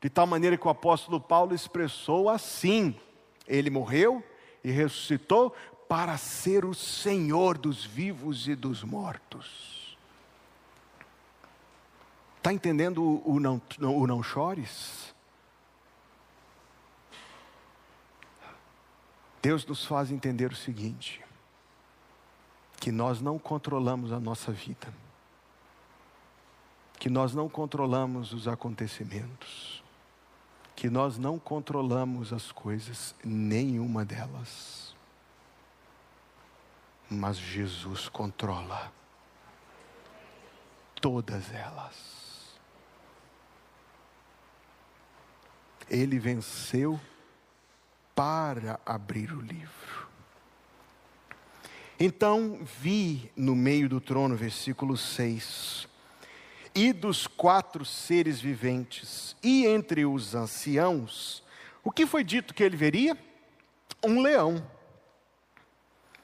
[0.00, 2.98] De tal maneira que o apóstolo Paulo expressou assim:
[3.46, 4.22] ele morreu
[4.64, 5.54] e ressuscitou
[5.88, 9.81] para ser o Senhor dos vivos e dos mortos.
[12.42, 15.14] Está entendendo o não, o não chores?
[19.40, 21.24] Deus nos faz entender o seguinte:
[22.80, 24.92] que nós não controlamos a nossa vida,
[26.98, 29.80] que nós não controlamos os acontecimentos,
[30.74, 34.96] que nós não controlamos as coisas, nenhuma delas.
[37.08, 38.92] Mas Jesus controla
[41.00, 42.21] todas elas.
[45.90, 47.00] Ele venceu
[48.14, 50.08] para abrir o livro.
[51.98, 55.86] Então vi no meio do trono, versículo 6,
[56.74, 61.42] e dos quatro seres viventes, e entre os anciãos,
[61.84, 63.16] o que foi dito que ele veria?
[64.04, 64.66] Um leão.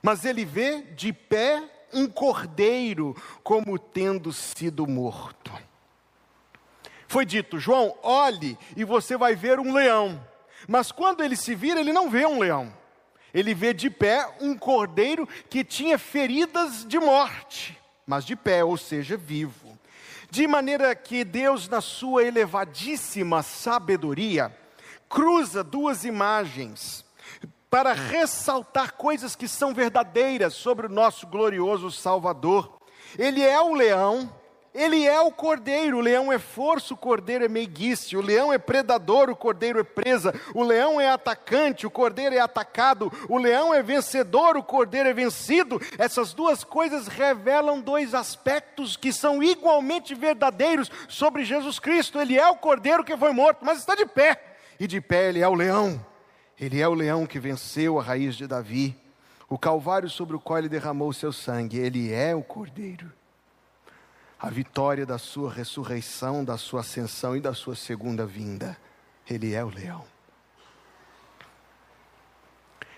[0.02, 5.52] Mas ele vê de pé um cordeiro, como tendo sido morto.
[7.08, 10.22] Foi dito, João, olhe e você vai ver um leão.
[10.68, 12.72] Mas quando ele se vira, ele não vê um leão.
[13.32, 18.76] Ele vê de pé um cordeiro que tinha feridas de morte, mas de pé, ou
[18.76, 19.78] seja, vivo.
[20.30, 24.54] De maneira que Deus, na sua elevadíssima sabedoria,
[25.08, 27.04] cruza duas imagens
[27.70, 32.78] para ressaltar coisas que são verdadeiras sobre o nosso glorioso Salvador.
[33.18, 34.30] Ele é o leão,
[34.74, 38.58] ele é o cordeiro, o leão é força, o cordeiro é meiguice, o leão é
[38.58, 43.74] predador, o cordeiro é presa, o leão é atacante, o cordeiro é atacado, o leão
[43.74, 45.80] é vencedor, o cordeiro é vencido.
[45.98, 52.20] Essas duas coisas revelam dois aspectos que são igualmente verdadeiros sobre Jesus Cristo.
[52.20, 54.40] Ele é o cordeiro que foi morto, mas está de pé,
[54.78, 56.04] e de pé ele é o leão.
[56.60, 58.96] Ele é o leão que venceu a raiz de Davi,
[59.48, 63.17] o calvário sobre o qual ele derramou seu sangue, ele é o cordeiro
[64.38, 68.76] a vitória da sua ressurreição, da sua ascensão e da sua segunda vinda.
[69.28, 70.04] Ele é o leão.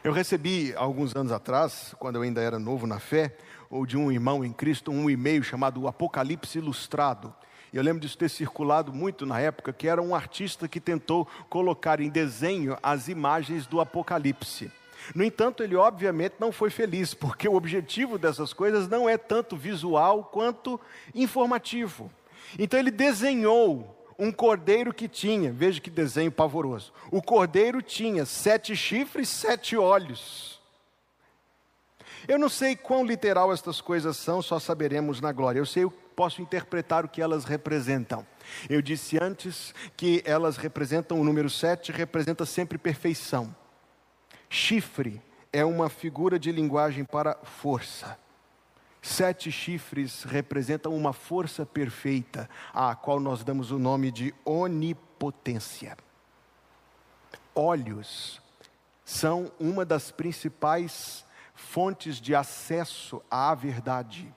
[0.04, 3.36] Eu recebi alguns anos atrás, quando eu ainda era novo na fé,
[3.70, 7.34] ou de um irmão em Cristo, um e-mail chamado Apocalipse Ilustrado.
[7.72, 12.00] Eu lembro disso ter circulado muito na época, que era um artista que tentou colocar
[12.00, 14.70] em desenho as imagens do Apocalipse.
[15.14, 19.56] No entanto, ele obviamente não foi feliz, porque o objetivo dessas coisas não é tanto
[19.56, 20.80] visual quanto
[21.14, 22.10] informativo.
[22.58, 26.92] Então, ele desenhou um cordeiro que tinha, veja que desenho pavoroso.
[27.10, 30.60] O cordeiro tinha sete chifres, sete olhos.
[32.28, 35.58] Eu não sei quão literal estas coisas são, só saberemos na glória.
[35.58, 38.26] Eu sei, eu posso interpretar o que elas representam.
[38.68, 43.56] Eu disse antes que elas representam o número sete, representa sempre perfeição.
[44.52, 45.22] Chifre
[45.52, 48.18] é uma figura de linguagem para força.
[49.00, 55.96] Sete chifres representam uma força perfeita, à qual nós damos o nome de onipotência.
[57.54, 58.42] Olhos
[59.04, 61.24] são uma das principais
[61.54, 64.34] fontes de acesso à verdade.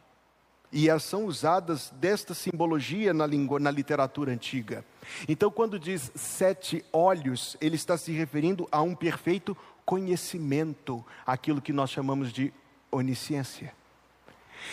[0.71, 4.85] E elas são usadas desta simbologia na, na literatura antiga.
[5.27, 9.55] Então, quando diz sete olhos, ele está se referindo a um perfeito
[9.85, 12.53] conhecimento, aquilo que nós chamamos de
[12.91, 13.73] onisciência.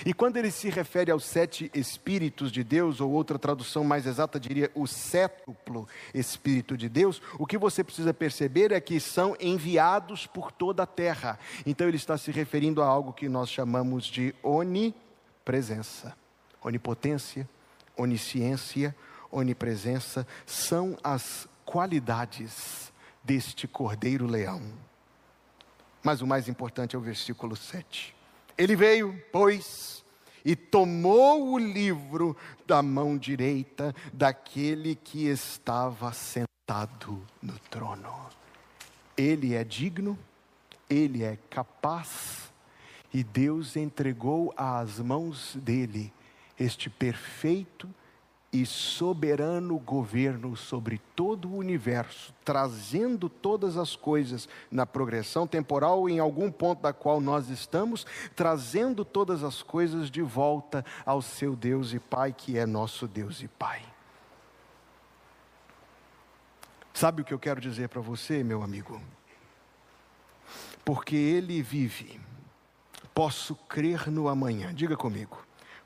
[0.04, 4.38] E quando ele se refere aos sete Espíritos de Deus, ou outra tradução mais exata
[4.38, 10.26] diria o sétuplo Espírito de Deus, o que você precisa perceber é que são enviados
[10.26, 11.38] por toda a terra.
[11.66, 16.16] Então ele está se referindo a algo que nós chamamos de onipresença.
[16.62, 17.48] Onipotência,
[17.96, 18.94] onisciência,
[19.30, 22.92] onipresença são as qualidades
[23.22, 24.62] deste cordeiro leão.
[26.02, 28.14] Mas o mais importante é o versículo 7.
[28.56, 30.04] Ele veio, pois,
[30.44, 32.36] e tomou o livro
[32.66, 38.14] da mão direita daquele que estava sentado no trono.
[39.16, 40.18] Ele é digno,
[40.88, 42.52] ele é capaz,
[43.12, 46.12] e Deus entregou às mãos dele
[46.58, 47.88] este perfeito
[48.52, 56.18] e soberano governo sobre todo o universo, trazendo todas as coisas na progressão temporal em
[56.18, 61.92] algum ponto da qual nós estamos, trazendo todas as coisas de volta ao seu Deus
[61.92, 63.82] e Pai, que é nosso Deus e Pai.
[66.92, 69.00] Sabe o que eu quero dizer para você, meu amigo?
[70.84, 72.20] Porque Ele vive,
[73.14, 75.38] posso crer no amanhã, diga comigo,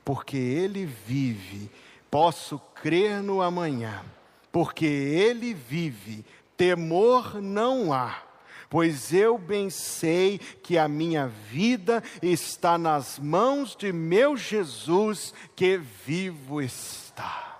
[0.03, 1.69] porque Ele vive
[2.09, 4.03] Posso crer no amanhã,
[4.51, 6.25] porque Ele vive,
[6.55, 8.21] temor não há,
[8.69, 15.77] pois eu bem sei que a minha vida está nas mãos de meu Jesus, que
[15.77, 17.59] vivo está.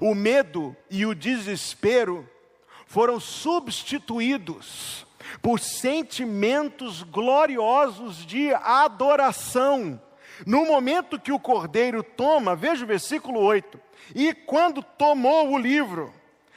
[0.00, 2.28] O medo e o desespero
[2.86, 5.06] foram substituídos
[5.42, 10.00] por sentimentos gloriosos de adoração
[10.46, 13.78] no momento que o cordeiro toma, veja o versículo 8:
[14.14, 16.12] e quando tomou o livro,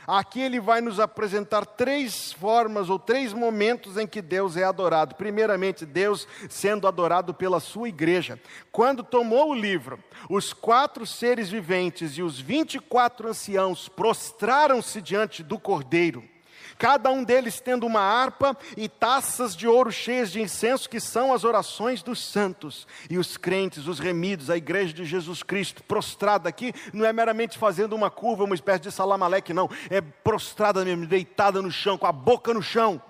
[0.05, 5.15] Aqui ele vai nos apresentar três formas ou três momentos em que Deus é adorado.
[5.15, 8.37] Primeiramente, Deus sendo adorado pela sua igreja.
[8.69, 9.97] Quando tomou o livro,
[10.29, 16.32] os quatro seres viventes e os vinte e quatro anciãos prostraram-se diante do cordeiro
[16.77, 21.33] cada um deles tendo uma harpa e taças de ouro cheias de incenso, que são
[21.33, 22.87] as orações dos santos.
[23.09, 27.57] E os crentes, os remidos, a igreja de Jesus Cristo, prostrada aqui, não é meramente
[27.57, 32.07] fazendo uma curva, uma espécie de salamaleque, não, é prostrada mesmo, deitada no chão, com
[32.07, 33.01] a boca no chão,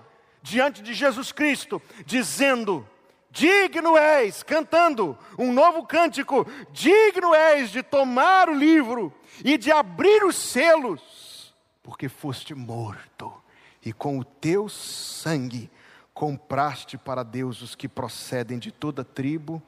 [0.42, 2.86] diante de Jesus Cristo, dizendo:
[3.30, 9.12] Digno és, cantando um novo cântico, digno és de tomar o livro
[9.44, 11.52] e de abrir os selos,
[11.82, 13.43] porque foste morto
[13.84, 15.70] e com o teu sangue
[16.12, 19.62] compraste para Deus os que procedem de toda tribo,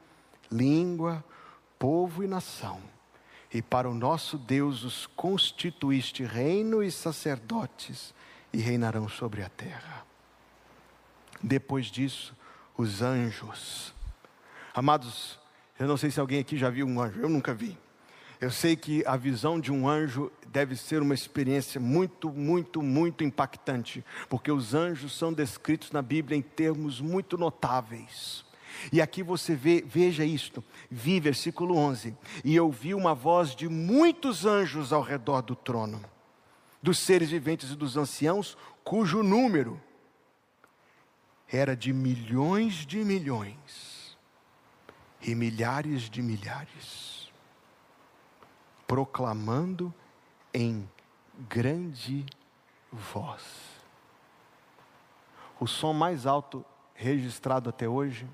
[0.51, 1.23] língua,
[1.77, 2.81] povo e nação.
[3.53, 8.13] E para o nosso Deus os constituíste reino e sacerdotes,
[8.51, 10.05] e reinarão sobre a terra.
[11.43, 12.35] Depois disso,
[12.77, 13.93] os anjos.
[14.73, 15.39] Amados,
[15.77, 17.77] eu não sei se alguém aqui já viu um anjo, eu nunca vi.
[18.39, 23.23] Eu sei que a visão de um anjo deve ser uma experiência muito, muito, muito
[23.23, 28.45] impactante, porque os anjos são descritos na Bíblia em termos muito notáveis.
[28.91, 33.67] E aqui você vê, veja isto, vi versículo 11: E eu vi uma voz de
[33.67, 35.99] muitos anjos ao redor do trono,
[36.81, 39.81] dos seres viventes e dos anciãos, cujo número
[41.51, 44.15] era de milhões de milhões
[45.23, 47.16] e milhares de milhares
[48.87, 49.93] proclamando
[50.53, 50.89] em
[51.49, 52.25] grande
[52.91, 53.43] voz.
[55.59, 56.63] O som mais alto
[56.95, 58.27] registrado até hoje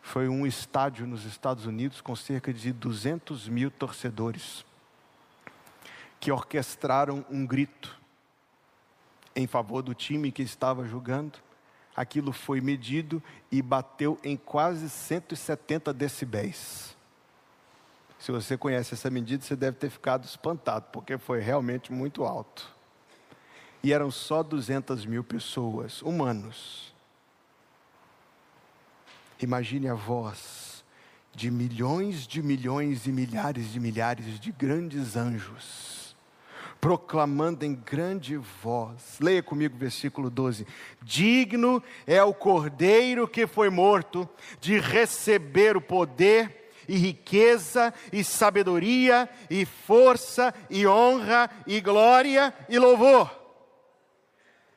[0.00, 4.64] foi um estádio nos Estados Unidos com cerca de 200 mil torcedores
[6.20, 8.00] que orquestraram um grito
[9.36, 11.38] em favor do time que estava jogando.
[11.94, 16.93] Aquilo foi medido e bateu em quase 170 decibéis.
[18.24, 22.74] Se você conhece essa medida, você deve ter ficado espantado, porque foi realmente muito alto.
[23.82, 26.94] E eram só 200 mil pessoas, humanos.
[29.42, 30.82] Imagine a voz
[31.34, 36.16] de milhões de milhões e milhares de milhares de grandes anjos,
[36.80, 39.18] proclamando em grande voz.
[39.20, 40.66] Leia comigo o versículo 12:
[41.02, 44.26] Digno é o cordeiro que foi morto
[44.62, 52.78] de receber o poder e riqueza, e sabedoria, e força, e honra, e glória, e
[52.78, 53.30] louvor.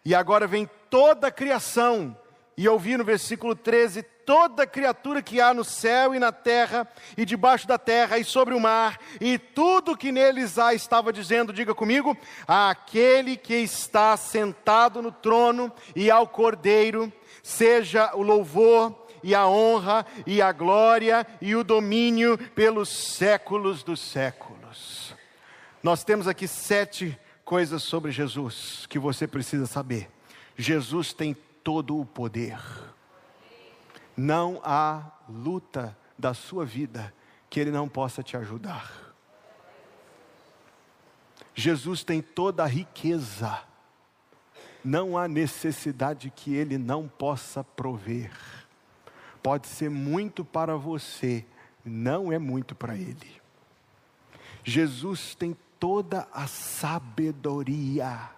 [0.03, 2.17] E agora vem toda a criação,
[2.55, 6.85] e ouvi no versículo 13: toda criatura que há no céu e na terra,
[7.15, 11.53] e debaixo da terra, e sobre o mar, e tudo que neles há, estava dizendo,
[11.53, 19.35] diga comigo, aquele que está sentado no trono e ao cordeiro, seja o louvor, e
[19.35, 25.13] a honra e a glória e o domínio pelos séculos dos séculos.
[25.83, 30.09] Nós temos aqui sete coisas sobre Jesus que você precisa saber.
[30.55, 32.57] Jesus tem todo o poder.
[34.15, 37.13] Não há luta da sua vida
[37.49, 39.13] que ele não possa te ajudar.
[41.53, 43.61] Jesus tem toda a riqueza.
[44.85, 48.31] Não há necessidade que ele não possa prover
[49.47, 51.45] pode ser muito para você,
[51.85, 53.41] não é muito para ele.
[54.61, 58.29] Jesus tem toda a sabedoria.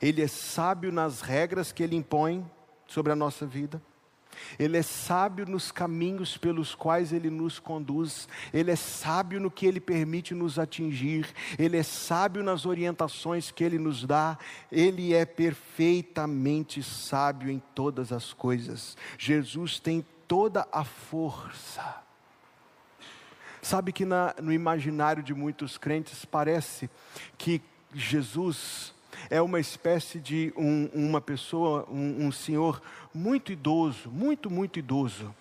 [0.00, 2.48] Ele é sábio nas regras que ele impõe
[2.86, 3.82] sobre a nossa vida.
[4.58, 9.66] Ele é sábio nos caminhos pelos quais ele nos conduz, ele é sábio no que
[9.66, 11.28] ele permite nos atingir,
[11.58, 14.38] ele é sábio nas orientações que ele nos dá,
[14.70, 18.96] ele é perfeitamente sábio em todas as coisas.
[19.18, 22.02] Jesus tem toda a força.
[23.62, 26.88] Sabe que na, no imaginário de muitos crentes parece
[27.36, 27.60] que
[27.92, 28.94] Jesus
[29.30, 32.80] é uma espécie de um, uma pessoa, um, um senhor
[33.14, 35.34] muito idoso, muito, muito idoso,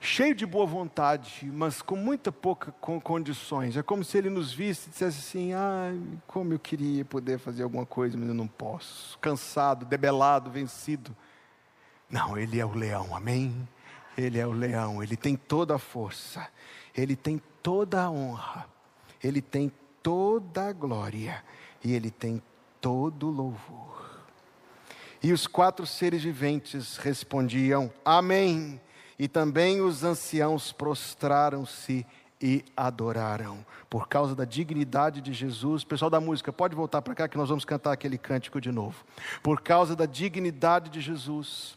[0.00, 3.76] cheio de boa vontade, mas com muita pouca com condições.
[3.76, 7.62] É como se ele nos visse e dissesse assim: ai, como eu queria poder fazer
[7.62, 9.18] alguma coisa, mas eu não posso.
[9.18, 11.14] Cansado, debelado, vencido.
[12.08, 13.68] Não, ele é o leão, amém?
[14.16, 16.48] Ele é o leão, ele tem toda a força,
[16.96, 18.66] ele tem toda a honra,
[19.22, 19.70] ele tem
[20.02, 21.44] toda a glória
[21.84, 22.42] e ele tem
[22.80, 23.90] todo louvor.
[25.22, 28.80] E os quatro seres viventes respondiam: Amém.
[29.18, 32.06] E também os anciãos prostraram-se
[32.40, 33.64] e adoraram.
[33.90, 37.50] Por causa da dignidade de Jesus, pessoal da música, pode voltar para cá que nós
[37.50, 39.04] vamos cantar aquele cântico de novo.
[39.42, 41.76] Por causa da dignidade de Jesus,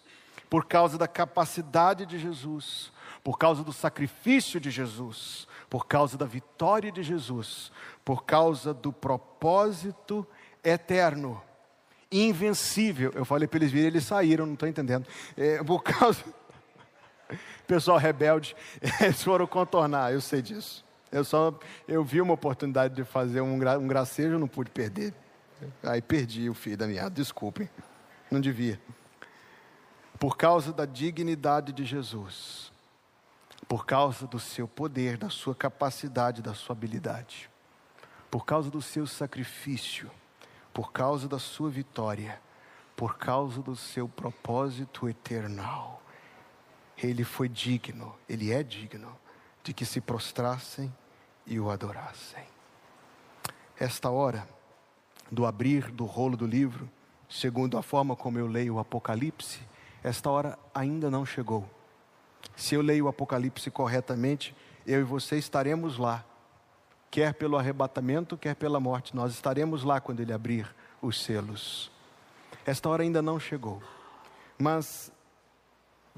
[0.50, 2.94] por causa da capacidade de Jesus,
[3.24, 7.72] por causa do sacrifício de Jesus, por causa da vitória de Jesus,
[8.06, 10.26] por causa do propósito
[10.64, 11.42] eterno,
[12.12, 13.12] invencível.
[13.16, 15.08] Eu falei para eles virem, eles saíram, não estou entendendo.
[15.36, 16.24] É, por causa.
[17.68, 18.56] Pessoal rebelde,
[19.02, 20.86] eles foram contornar, eu sei disso.
[21.12, 21.58] Eu só
[21.88, 25.14] eu vi uma oportunidade de fazer um, gra, um gracejo, não pude perder.
[25.84, 27.70] Aí perdi o fio da minha, desculpem,
[28.30, 28.82] não devia.
[30.20, 32.72] Por causa da dignidade de Jesus,
[33.68, 37.50] por causa do seu poder, da sua capacidade, da sua habilidade,
[38.30, 40.10] por causa do seu sacrifício,
[40.74, 42.42] por causa da sua vitória,
[42.96, 46.02] por causa do seu propósito eternal.
[46.98, 49.16] Ele foi digno, ele é digno
[49.64, 50.94] de que se prostrassem
[51.46, 52.44] e o adorassem.
[53.80, 54.48] Esta hora
[55.32, 56.90] do abrir do rolo do livro,
[57.30, 59.60] segundo a forma como eu leio o Apocalipse,
[60.04, 61.70] esta hora ainda não chegou.
[62.56, 64.56] Se eu leio o Apocalipse corretamente,
[64.86, 66.26] eu e você estaremos lá,
[67.14, 70.68] quer pelo arrebatamento, quer pela morte, nós estaremos lá quando ele abrir
[71.00, 71.92] os selos.
[72.66, 73.84] Esta hora ainda não chegou,
[74.58, 75.12] mas,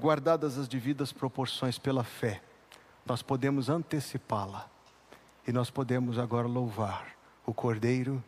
[0.00, 2.40] guardadas as devidas proporções pela fé,
[3.04, 4.70] nós podemos antecipá-la
[5.46, 7.08] e nós podemos agora louvar
[7.44, 8.24] o Cordeiro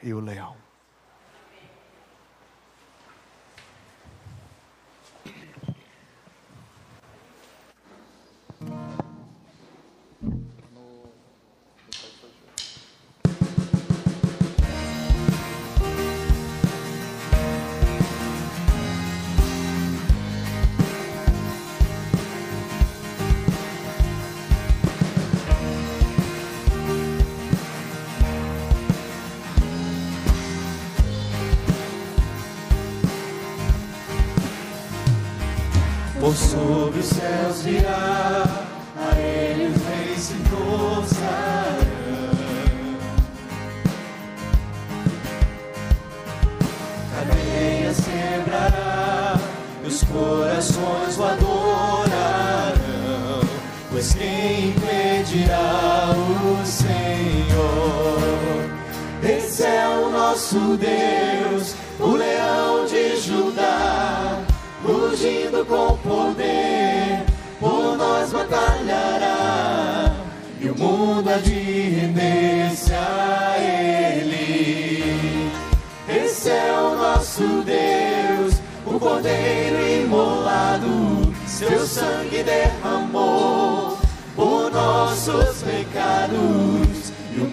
[0.00, 0.54] e o Leão.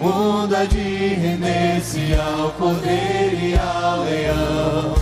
[0.00, 4.94] E o mundo há de render-se ao Cordeiro e ao Leão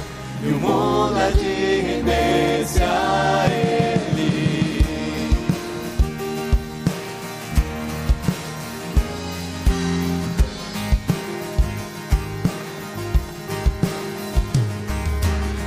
[0.43, 4.85] e o mundo é de render-se a Ele.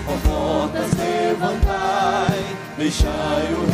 [0.08, 2.46] Ó portas, levantai,
[2.78, 3.71] deixai o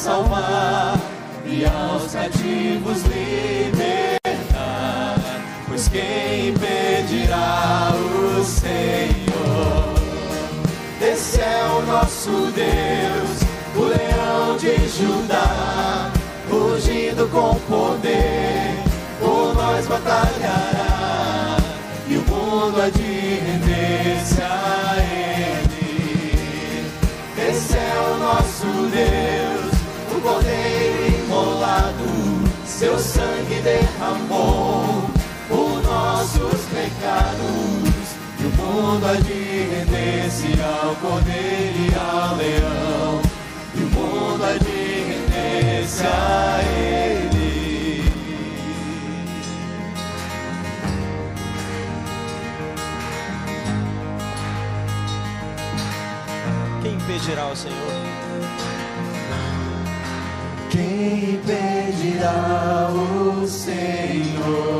[0.00, 0.98] salvar
[1.44, 4.40] e aos cativos libertar.
[5.68, 9.94] Pois quem impedirá o Senhor?
[11.02, 13.40] Esse é o nosso Deus,
[13.76, 16.10] o leão de Judá,
[16.50, 18.39] rugindo com poder,
[32.80, 35.10] seu sangue derramou
[35.46, 38.16] por nossos pecados.
[38.40, 43.20] E o mundo há de render-se ao Cordeiro e ao Leão.
[43.74, 48.02] E o mundo há de render-se a Ele.
[56.80, 58.19] Quem impedirá o Senhor?
[60.70, 64.79] Quem impedirá o Senhor?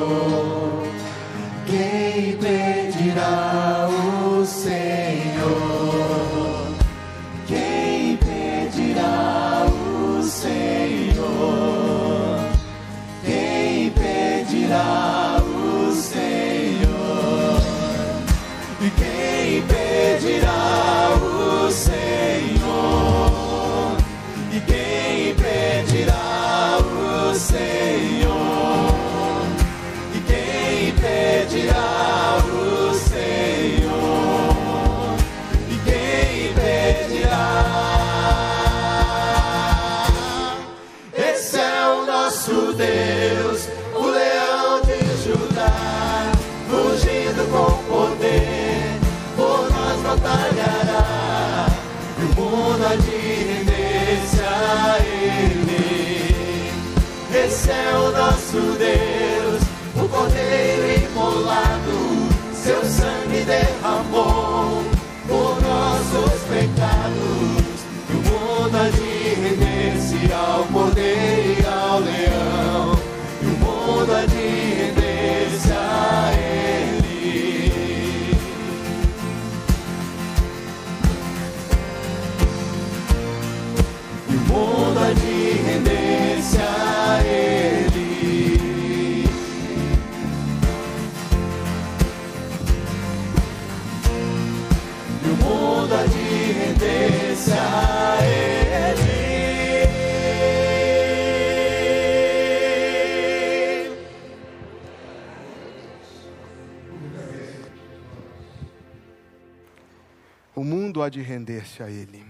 [111.00, 112.24] Mundo há de render-se a Ele.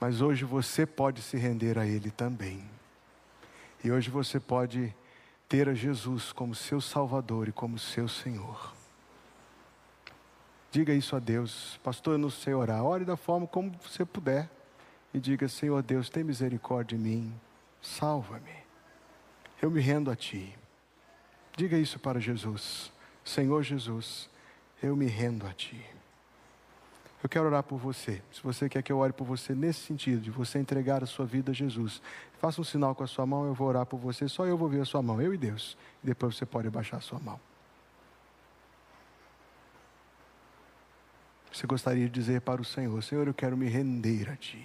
[0.00, 2.64] Mas hoje você pode se render a Ele também.
[3.82, 4.94] E hoje você pode
[5.48, 8.72] ter a Jesus como seu Salvador e como seu Senhor.
[10.70, 12.14] Diga isso a Deus, pastor.
[12.14, 12.84] Eu não sei orar.
[12.84, 14.48] Ore da forma como você puder.
[15.12, 17.34] E diga: Senhor Deus, tem misericórdia de mim.
[17.80, 18.58] Salva-me.
[19.60, 20.56] Eu me rendo a Ti.
[21.56, 22.92] Diga isso para Jesus.
[23.24, 24.30] Senhor Jesus,
[24.80, 25.97] eu me rendo a Ti.
[27.22, 28.22] Eu quero orar por você.
[28.30, 31.26] Se você quer que eu ore por você nesse sentido, de você entregar a sua
[31.26, 32.00] vida a Jesus,
[32.38, 34.28] faça um sinal com a sua mão, eu vou orar por você.
[34.28, 35.76] Só eu vou ver a sua mão, eu e Deus.
[36.02, 37.40] E depois você pode abaixar a sua mão.
[41.52, 44.64] Você gostaria de dizer para o Senhor: Senhor, eu quero me render a Ti.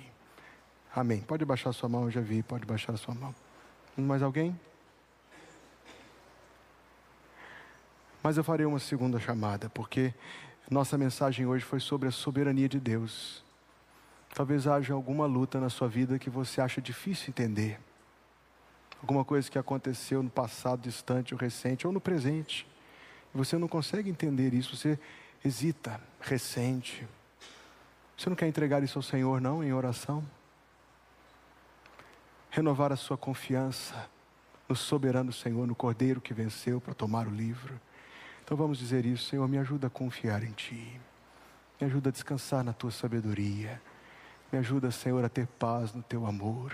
[0.95, 1.22] Amém.
[1.22, 3.34] Pode baixar a sua mão, eu já vi, pode baixar a sua mão.
[3.97, 4.60] Mais alguém?
[8.22, 10.14] Mas eu farei uma segunda chamada, porque
[10.70, 13.43] nossa mensagem hoje foi sobre a soberania de Deus.
[14.34, 17.80] Talvez haja alguma luta na sua vida que você acha difícil entender.
[19.01, 22.66] Alguma coisa que aconteceu no passado distante ou recente, ou no presente.
[23.34, 24.97] E você não consegue entender isso, você
[25.43, 27.05] hesita, ressente.
[28.18, 30.24] Você não quer entregar isso ao Senhor, não, em oração?
[32.49, 34.09] Renovar a sua confiança
[34.70, 37.80] no soberano Senhor, no Cordeiro que venceu para tomar o livro.
[38.43, 40.99] Então vamos dizer isso, Senhor, me ajuda a confiar em Ti.
[41.79, 43.81] Me ajuda a descansar na Tua sabedoria.
[44.51, 46.73] Me ajuda, Senhor, a ter paz no Teu amor.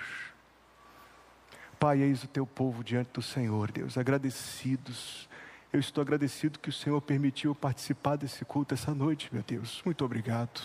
[1.80, 5.30] Pai, eis o Teu povo diante do Senhor, Deus, agradecidos.
[5.72, 9.82] Eu estou agradecido que o Senhor permitiu participar desse culto essa noite, meu Deus.
[9.86, 10.60] Muito obrigado.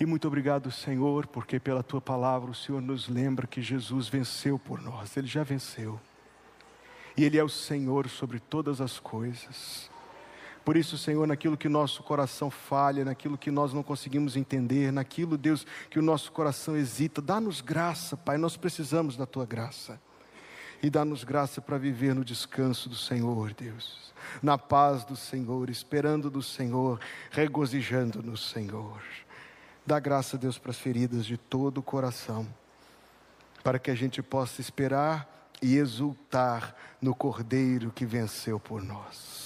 [0.00, 4.58] E muito obrigado, Senhor, porque pela tua palavra o Senhor nos lembra que Jesus venceu
[4.58, 6.00] por nós, ele já venceu.
[7.16, 9.90] E ele é o Senhor sobre todas as coisas.
[10.64, 15.36] Por isso, Senhor, naquilo que nosso coração falha, naquilo que nós não conseguimos entender, naquilo,
[15.38, 20.00] Deus, que o nosso coração hesita, dá-nos graça, Pai, nós precisamos da tua graça.
[20.82, 26.30] E dá-nos graça para viver no descanso do Senhor, Deus, na paz do Senhor, esperando
[26.30, 27.00] do Senhor,
[27.30, 29.02] regozijando no Senhor.
[29.84, 32.46] Dá graça, Deus, para as feridas de todo o coração,
[33.62, 39.40] para que a gente possa esperar e exultar no Cordeiro que venceu por nós.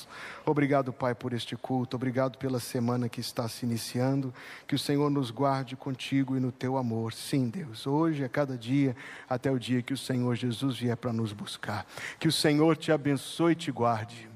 [0.47, 4.33] Obrigado, Pai, por este culto, obrigado pela semana que está se iniciando,
[4.67, 7.15] que o Senhor nos guarde contigo e no teu amor.
[7.15, 8.95] Sim, Deus, hoje, a cada dia,
[9.27, 11.87] até o dia que o Senhor Jesus vier para nos buscar.
[12.19, 14.29] Que o Senhor te abençoe e te guarde.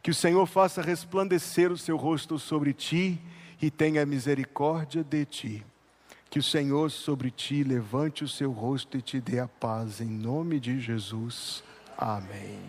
[0.00, 3.20] Que o Senhor faça resplandecer o seu rosto sobre ti
[3.60, 5.66] e tenha misericórdia de ti.
[6.38, 10.06] Que o Senhor sobre ti levante o seu rosto e te dê a paz, em
[10.06, 11.64] nome de Jesus.
[11.98, 12.60] Amém.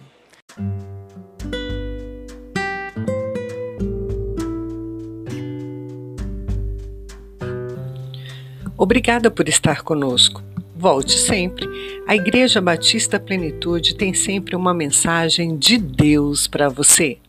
[8.76, 10.41] Obrigada por estar conosco.
[10.76, 11.67] Volte sempre.
[12.07, 17.20] A Igreja Batista Plenitude tem sempre uma mensagem de Deus para você.